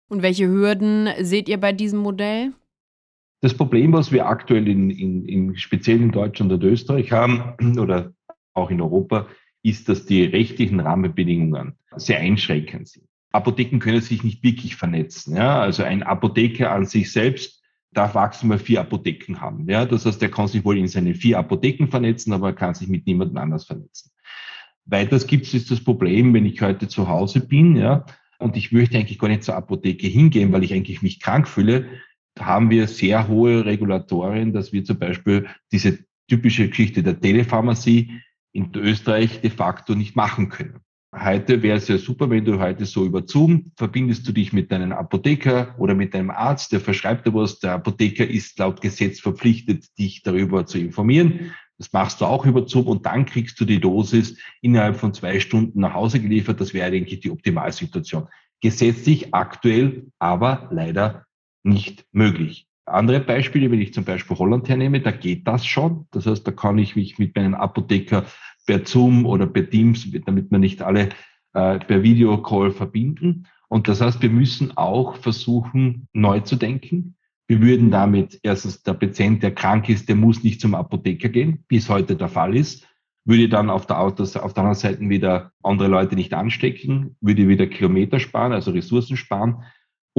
Und 0.07 0.21
welche 0.21 0.45
Hürden 0.45 1.09
seht 1.21 1.49
ihr 1.49 1.59
bei 1.59 1.73
diesem 1.73 1.97
Modell? 1.97 2.53
Das 3.41 3.53
Problem, 3.53 3.93
was 3.93 4.11
wir 4.11 4.27
aktuell 4.27 4.67
in, 4.67 4.89
in, 4.89 5.25
in 5.25 5.57
speziell 5.57 6.01
in 6.01 6.11
Deutschland 6.11 6.51
und 6.51 6.63
Österreich 6.63 7.11
haben 7.11 7.77
oder 7.79 8.13
auch 8.53 8.69
in 8.69 8.81
Europa, 8.81 9.27
ist, 9.63 9.89
dass 9.89 10.05
die 10.05 10.23
rechtlichen 10.23 10.79
Rahmenbedingungen 10.79 11.77
sehr 11.95 12.19
einschränkend 12.19 12.87
sind. 12.87 13.05
Apotheken 13.31 13.79
können 13.79 14.01
sich 14.01 14.23
nicht 14.23 14.43
wirklich 14.43 14.75
vernetzen. 14.75 15.35
Ja? 15.35 15.59
Also 15.61 15.83
ein 15.83 16.03
Apotheker 16.03 16.71
an 16.71 16.85
sich 16.85 17.11
selbst 17.11 17.61
darf 17.91 18.13
maximal 18.13 18.59
vier 18.59 18.81
Apotheken 18.81 19.39
haben. 19.39 19.69
Ja? 19.69 19.85
Das 19.85 20.05
heißt, 20.05 20.21
er 20.21 20.31
kann 20.31 20.47
sich 20.47 20.63
wohl 20.65 20.77
in 20.77 20.87
seine 20.87 21.13
vier 21.13 21.37
Apotheken 21.37 21.87
vernetzen, 21.87 22.33
aber 22.33 22.47
er 22.47 22.55
kann 22.55 22.73
sich 22.73 22.87
mit 22.87 23.05
niemandem 23.05 23.37
anders 23.37 23.65
vernetzen. 23.65 24.11
Weiters 24.85 25.27
gibt 25.27 25.53
es 25.53 25.67
das 25.67 25.83
Problem, 25.83 26.33
wenn 26.33 26.45
ich 26.45 26.61
heute 26.61 26.87
zu 26.87 27.07
Hause 27.07 27.41
bin, 27.41 27.75
ja, 27.75 28.05
und 28.39 28.55
ich 28.55 28.71
möchte 28.71 28.97
eigentlich 28.97 29.19
gar 29.19 29.27
nicht 29.27 29.43
zur 29.43 29.55
Apotheke 29.55 30.07
hingehen, 30.07 30.51
weil 30.51 30.63
ich 30.63 30.73
eigentlich 30.73 31.01
mich 31.01 31.19
krank 31.19 31.47
fühle, 31.47 31.89
haben 32.41 32.69
wir 32.69 32.87
sehr 32.87 33.27
hohe 33.27 33.65
Regulatorien, 33.65 34.53
dass 34.53 34.73
wir 34.73 34.83
zum 34.83 34.99
Beispiel 34.99 35.47
diese 35.71 35.99
typische 36.27 36.69
Geschichte 36.69 37.03
der 37.03 37.19
Telepharmazie 37.19 38.21
in 38.51 38.71
Österreich 38.75 39.41
de 39.41 39.49
facto 39.49 39.95
nicht 39.95 40.15
machen 40.15 40.49
können. 40.49 40.79
Heute 41.15 41.63
wäre 41.63 41.77
es 41.77 41.87
ja 41.87 41.97
super, 41.97 42.29
wenn 42.29 42.45
du 42.45 42.59
heute 42.59 42.85
so 42.85 43.03
über 43.03 43.23
Zoom 43.25 43.71
verbindest 43.75 44.27
du 44.27 44.31
dich 44.31 44.53
mit 44.53 44.71
deinem 44.71 44.91
Apotheker 44.91 45.73
oder 45.79 45.95
mit 45.95 46.13
deinem 46.13 46.29
Arzt, 46.29 46.71
der 46.71 46.79
verschreibt 46.79 47.25
dir 47.25 47.33
was. 47.33 47.59
Der 47.59 47.73
Apotheker 47.73 48.27
ist 48.27 48.59
laut 48.59 48.79
Gesetz 48.79 49.19
verpflichtet, 49.19 49.85
dich 49.97 50.21
darüber 50.21 50.67
zu 50.67 50.77
informieren. 50.77 51.51
Das 51.79 51.91
machst 51.93 52.21
du 52.21 52.25
auch 52.25 52.45
über 52.45 52.67
Zoom 52.67 52.85
und 52.87 53.07
dann 53.07 53.25
kriegst 53.25 53.59
du 53.59 53.65
die 53.65 53.79
Dosis 53.79 54.37
innerhalb 54.61 54.97
von 54.97 55.13
zwei 55.13 55.39
Stunden 55.39 55.79
nach 55.79 55.95
Hause 55.95 56.19
geliefert. 56.19 56.61
Das 56.61 56.75
wäre 56.75 56.85
eigentlich 56.85 57.21
die 57.21 57.31
Optimalsituation. 57.31 58.27
Gesetzlich 58.61 59.33
aktuell 59.33 60.11
aber 60.19 60.69
leider 60.71 61.25
nicht 61.63 62.05
möglich. 62.11 62.67
Andere 62.85 63.19
Beispiele, 63.19 63.69
wenn 63.69 63.81
ich 63.81 63.93
zum 63.93 64.03
Beispiel 64.03 64.37
Holland 64.37 64.67
hernehme, 64.67 64.99
da 65.01 65.11
geht 65.11 65.47
das 65.47 65.65
schon. 65.65 66.07
Das 66.11 66.25
heißt, 66.25 66.47
da 66.47 66.51
kann 66.51 66.77
ich 66.77 66.95
mich 66.95 67.19
mit 67.19 67.35
meinem 67.35 67.53
Apotheker 67.53 68.25
per 68.65 68.85
Zoom 68.85 69.25
oder 69.25 69.45
per 69.45 69.69
Teams, 69.69 70.07
damit 70.25 70.51
wir 70.51 70.59
nicht 70.59 70.81
alle 70.81 71.09
äh, 71.53 71.79
per 71.79 72.03
Videocall 72.03 72.71
verbinden. 72.71 73.47
Und 73.67 73.87
das 73.87 74.01
heißt, 74.01 74.21
wir 74.21 74.29
müssen 74.29 74.75
auch 74.75 75.15
versuchen, 75.17 76.07
neu 76.13 76.39
zu 76.39 76.55
denken. 76.55 77.15
Wir 77.47 77.61
würden 77.61 77.89
damit 77.89 78.39
erstens 78.43 78.83
der 78.83 78.93
Patient, 78.93 79.41
der 79.41 79.55
krank 79.55 79.89
ist, 79.89 80.07
der 80.07 80.15
muss 80.15 80.43
nicht 80.43 80.61
zum 80.61 80.75
Apotheker 80.75 81.29
gehen, 81.29 81.65
es 81.71 81.89
heute 81.89 82.15
der 82.15 82.27
Fall 82.27 82.55
ist, 82.55 82.87
würde 83.25 83.49
dann 83.49 83.69
auf 83.69 83.87
der, 83.87 83.99
Autos, 83.99 84.35
auf 84.35 84.53
der 84.53 84.63
anderen 84.63 84.79
Seite 84.79 85.09
wieder 85.09 85.51
andere 85.63 85.87
Leute 85.87 86.15
nicht 86.15 86.33
anstecken, 86.33 87.15
würde 87.21 87.47
wieder 87.47 87.67
Kilometer 87.67 88.19
sparen, 88.19 88.53
also 88.53 88.71
Ressourcen 88.71 89.17
sparen. 89.17 89.63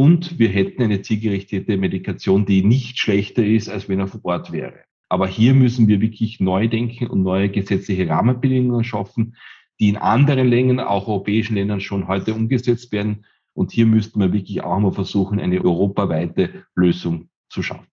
Und 0.01 0.39
wir 0.39 0.49
hätten 0.49 0.83
eine 0.83 1.03
zielgerichtete 1.03 1.77
Medikation, 1.77 2.47
die 2.47 2.65
nicht 2.65 2.99
schlechter 2.99 3.45
ist, 3.45 3.69
als 3.69 3.87
wenn 3.87 4.01
er 4.01 4.07
vor 4.07 4.25
Ort 4.25 4.51
wäre. 4.51 4.85
Aber 5.11 5.29
hier 5.29 5.53
müssen 5.53 5.89
wir 5.89 6.01
wirklich 6.01 6.41
neu 6.41 6.69
denken 6.69 7.09
und 7.09 7.23
neue 7.23 7.51
gesetzliche 7.51 8.09
Rahmenbedingungen 8.09 8.83
schaffen, 8.83 9.37
die 9.79 9.91
in 9.91 9.99
anderen 9.99 10.49
Ländern, 10.49 10.81
auch 10.81 11.07
europäischen 11.07 11.57
Ländern 11.57 11.83
schon 11.83 12.09
heute 12.09 12.33
umgesetzt 12.33 12.91
werden. 12.93 13.27
Und 13.53 13.73
hier 13.73 13.85
müssten 13.85 14.19
wir 14.21 14.33
wirklich 14.33 14.63
auch 14.63 14.79
mal 14.79 14.93
versuchen, 14.93 15.39
eine 15.39 15.63
europaweite 15.63 16.65
Lösung 16.75 17.29
zu 17.51 17.63
schaffen. 17.63 17.87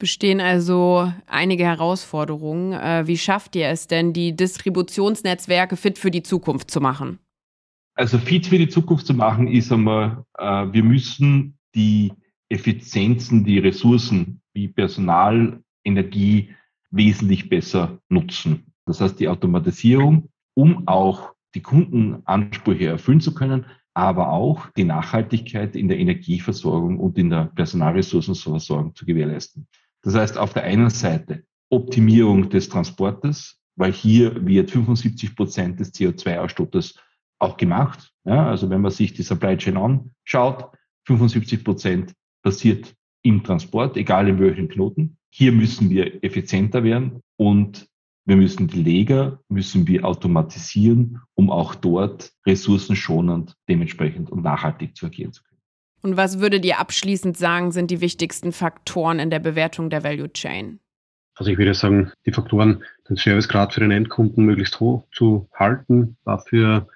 Bestehen 0.00 0.40
also 0.40 1.12
einige 1.28 1.62
Herausforderungen. 1.62 2.72
Äh, 2.72 3.06
wie 3.06 3.18
schafft 3.18 3.54
ihr 3.54 3.68
es 3.68 3.86
denn, 3.86 4.12
die 4.12 4.34
Distributionsnetzwerke 4.34 5.76
fit 5.76 5.96
für 5.96 6.10
die 6.10 6.24
Zukunft 6.24 6.72
zu 6.72 6.80
machen? 6.80 7.20
Also 7.94 8.18
fit 8.18 8.46
für 8.46 8.58
die 8.58 8.68
Zukunft 8.68 9.06
zu 9.06 9.14
machen 9.14 9.48
ist 9.48 9.70
einmal, 9.70 10.24
äh, 10.38 10.44
wir 10.72 10.82
müssen 10.82 11.58
die 11.74 12.12
Effizienzen, 12.48 13.44
die 13.44 13.58
Ressourcen 13.58 14.40
wie 14.54 14.68
Personal, 14.68 15.62
Energie, 15.84 16.54
wesentlich 16.90 17.48
besser 17.48 17.98
nutzen. 18.08 18.72
Das 18.86 19.00
heißt, 19.00 19.18
die 19.20 19.28
Automatisierung, 19.28 20.28
um 20.54 20.86
auch 20.86 21.32
die 21.54 21.62
Kundenansprüche 21.62 22.86
erfüllen 22.86 23.20
zu 23.20 23.34
können, 23.34 23.66
aber 23.94 24.32
auch 24.32 24.70
die 24.70 24.84
Nachhaltigkeit 24.84 25.76
in 25.76 25.88
der 25.88 25.98
Energieversorgung 25.98 26.98
und 26.98 27.18
in 27.18 27.30
der 27.30 27.46
Personalressourcenversorgung 27.54 28.94
zu 28.94 29.04
gewährleisten. 29.04 29.66
Das 30.02 30.14
heißt, 30.14 30.38
auf 30.38 30.52
der 30.54 30.64
einen 30.64 30.90
Seite 30.90 31.44
Optimierung 31.68 32.48
des 32.48 32.68
Transportes, 32.68 33.60
weil 33.76 33.92
hier 33.92 34.46
wird 34.46 34.70
75 34.70 35.36
Prozent 35.36 35.80
des 35.80 35.94
CO2-Ausstoßes 35.94 36.96
auch 37.42 37.56
gemacht. 37.56 38.12
Ja, 38.24 38.46
also 38.46 38.70
wenn 38.70 38.80
man 38.80 38.92
sich 38.92 39.12
die 39.12 39.22
Supply 39.22 39.56
Chain 39.56 39.76
anschaut, 39.76 40.70
75 41.06 41.64
Prozent 41.64 42.12
passiert 42.42 42.94
im 43.22 43.42
Transport, 43.42 43.96
egal 43.96 44.28
in 44.28 44.38
welchen 44.40 44.68
Knoten. 44.68 45.16
Hier 45.30 45.52
müssen 45.52 45.90
wir 45.90 46.22
effizienter 46.22 46.84
werden 46.84 47.22
und 47.36 47.88
wir 48.24 48.36
müssen 48.36 48.68
die 48.68 48.82
Leger, 48.82 49.40
müssen 49.48 49.88
wir 49.88 50.04
automatisieren, 50.04 51.20
um 51.34 51.50
auch 51.50 51.74
dort 51.74 52.32
ressourcenschonend 52.46 53.56
dementsprechend 53.68 54.30
und 54.30 54.42
nachhaltig 54.44 54.96
zu 54.96 55.06
agieren 55.06 55.32
zu 55.32 55.42
können. 55.42 55.60
Und 56.02 56.16
was 56.16 56.40
würdet 56.40 56.64
ihr 56.64 56.78
abschließend 56.78 57.36
sagen, 57.36 57.72
sind 57.72 57.90
die 57.90 58.00
wichtigsten 58.00 58.52
Faktoren 58.52 59.18
in 59.18 59.30
der 59.30 59.38
Bewertung 59.40 59.90
der 59.90 60.04
Value 60.04 60.32
Chain? 60.32 60.78
Also 61.34 61.50
ich 61.50 61.58
würde 61.58 61.74
sagen, 61.74 62.12
die 62.26 62.32
Faktoren, 62.32 62.84
den 63.08 63.16
Servicegrad 63.16 63.72
für 63.72 63.80
den 63.80 63.90
Endkunden 63.90 64.44
möglichst 64.44 64.78
hoch 64.80 65.04
zu 65.12 65.48
halten. 65.54 66.16
Dafür 66.24 66.86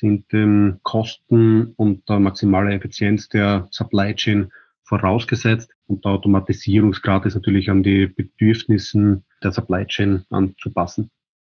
sind 0.00 0.24
ähm, 0.32 0.80
Kosten 0.82 1.74
und 1.76 2.08
der 2.08 2.18
maximale 2.18 2.74
Effizienz 2.74 3.28
der 3.28 3.68
Supply 3.70 4.14
Chain 4.14 4.50
vorausgesetzt. 4.84 5.70
Und 5.86 6.04
der 6.04 6.12
Automatisierungsgrad 6.12 7.26
ist 7.26 7.34
natürlich 7.34 7.70
an 7.70 7.82
die 7.82 8.06
Bedürfnissen 8.06 9.24
der 9.42 9.52
Supply 9.52 9.86
Chain 9.86 10.24
anzupassen. 10.30 11.10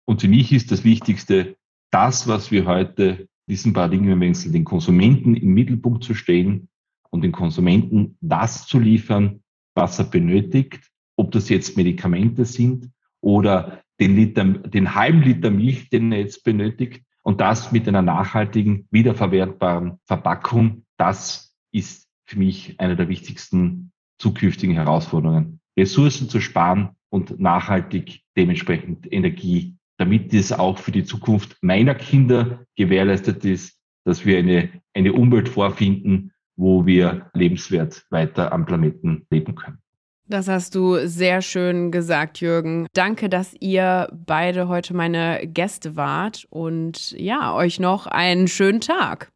Und 0.05 0.21
für 0.21 0.27
mich 0.27 0.51
ist 0.51 0.71
das 0.71 0.83
Wichtigste, 0.83 1.55
das, 1.91 2.27
was 2.27 2.51
wir 2.51 2.65
heute, 2.65 3.27
diesen 3.47 3.73
Paradigmenwechsel, 3.73 4.51
den 4.51 4.63
Konsumenten 4.63 5.35
im 5.35 5.53
Mittelpunkt 5.53 6.03
zu 6.03 6.13
stehen 6.13 6.69
und 7.09 7.23
den 7.23 7.31
Konsumenten 7.31 8.17
das 8.21 8.67
zu 8.67 8.79
liefern, 8.79 9.41
was 9.75 9.99
er 9.99 10.05
benötigt, 10.05 10.89
ob 11.15 11.31
das 11.31 11.49
jetzt 11.49 11.77
Medikamente 11.77 12.45
sind 12.45 12.89
oder 13.21 13.81
den, 13.99 14.15
Liter, 14.15 14.43
den 14.43 14.95
halben 14.95 15.21
Liter 15.21 15.51
Milch, 15.51 15.89
den 15.89 16.11
er 16.11 16.19
jetzt 16.19 16.43
benötigt, 16.43 17.04
und 17.25 17.41
das 17.41 17.71
mit 17.71 17.87
einer 17.87 18.03
nachhaltigen, 18.03 18.87
wiederverwertbaren 18.91 19.99
Verpackung, 20.05 20.85
das 20.97 21.55
ist 21.71 22.07
für 22.25 22.37
mich 22.37 22.79
eine 22.79 22.95
der 22.95 23.09
wichtigsten 23.09 23.91
zukünftigen 24.19 24.75
Herausforderungen. 24.75 25.59
Ressourcen 25.77 26.29
zu 26.29 26.39
sparen 26.39 26.89
und 27.09 27.39
nachhaltig 27.39 28.21
dementsprechend 28.37 29.11
Energie, 29.11 29.75
damit 29.97 30.33
es 30.33 30.51
auch 30.51 30.77
für 30.77 30.91
die 30.91 31.03
Zukunft 31.03 31.57
meiner 31.61 31.95
Kinder 31.95 32.65
gewährleistet 32.75 33.43
ist, 33.43 33.81
dass 34.05 34.25
wir 34.25 34.37
eine, 34.37 34.69
eine 34.93 35.13
Umwelt 35.13 35.49
vorfinden, 35.49 36.31
wo 36.55 36.85
wir 36.85 37.31
lebenswert 37.33 38.05
weiter 38.11 38.53
am 38.53 38.65
Planeten 38.65 39.25
leben 39.31 39.55
können. 39.55 39.79
Das 40.27 40.47
hast 40.47 40.73
du 40.73 41.07
sehr 41.07 41.41
schön 41.41 41.91
gesagt, 41.91 42.41
Jürgen. 42.41 42.87
Danke, 42.93 43.29
dass 43.29 43.55
ihr 43.59 44.07
beide 44.11 44.67
heute 44.67 44.95
meine 44.95 45.41
Gäste 45.45 45.95
wart 45.95 46.47
und 46.49 47.11
ja, 47.11 47.55
euch 47.55 47.79
noch 47.79 48.07
einen 48.07 48.47
schönen 48.47 48.81
Tag. 48.81 49.29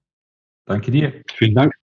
Danke 0.66 0.90
dir. 0.92 1.14
Vielen 1.36 1.56
Dank. 1.56 1.74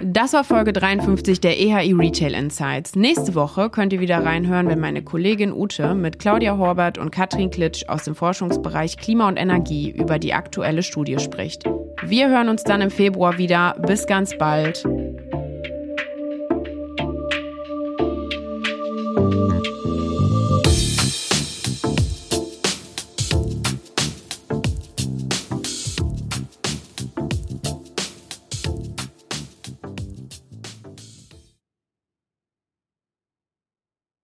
Das 0.00 0.32
war 0.32 0.44
Folge 0.44 0.72
53 0.72 1.40
der 1.40 1.58
EHI 1.58 1.92
Retail 1.92 2.32
Insights. 2.32 2.94
Nächste 2.94 3.34
Woche 3.34 3.68
könnt 3.68 3.92
ihr 3.92 4.00
wieder 4.00 4.24
reinhören, 4.24 4.68
wenn 4.68 4.78
meine 4.78 5.02
Kollegin 5.02 5.52
Ute 5.52 5.94
mit 5.94 6.18
Claudia 6.18 6.56
Horbert 6.56 6.98
und 6.98 7.10
Katrin 7.10 7.50
Klitsch 7.50 7.86
aus 7.88 8.04
dem 8.04 8.14
Forschungsbereich 8.14 8.96
Klima 8.96 9.28
und 9.28 9.36
Energie 9.36 9.90
über 9.90 10.18
die 10.18 10.32
aktuelle 10.32 10.82
Studie 10.82 11.18
spricht. 11.18 11.64
Wir 12.04 12.30
hören 12.30 12.48
uns 12.48 12.62
dann 12.62 12.80
im 12.80 12.90
Februar 12.90 13.38
wieder. 13.38 13.76
Bis 13.86 14.06
ganz 14.06 14.38
bald. 14.38 14.84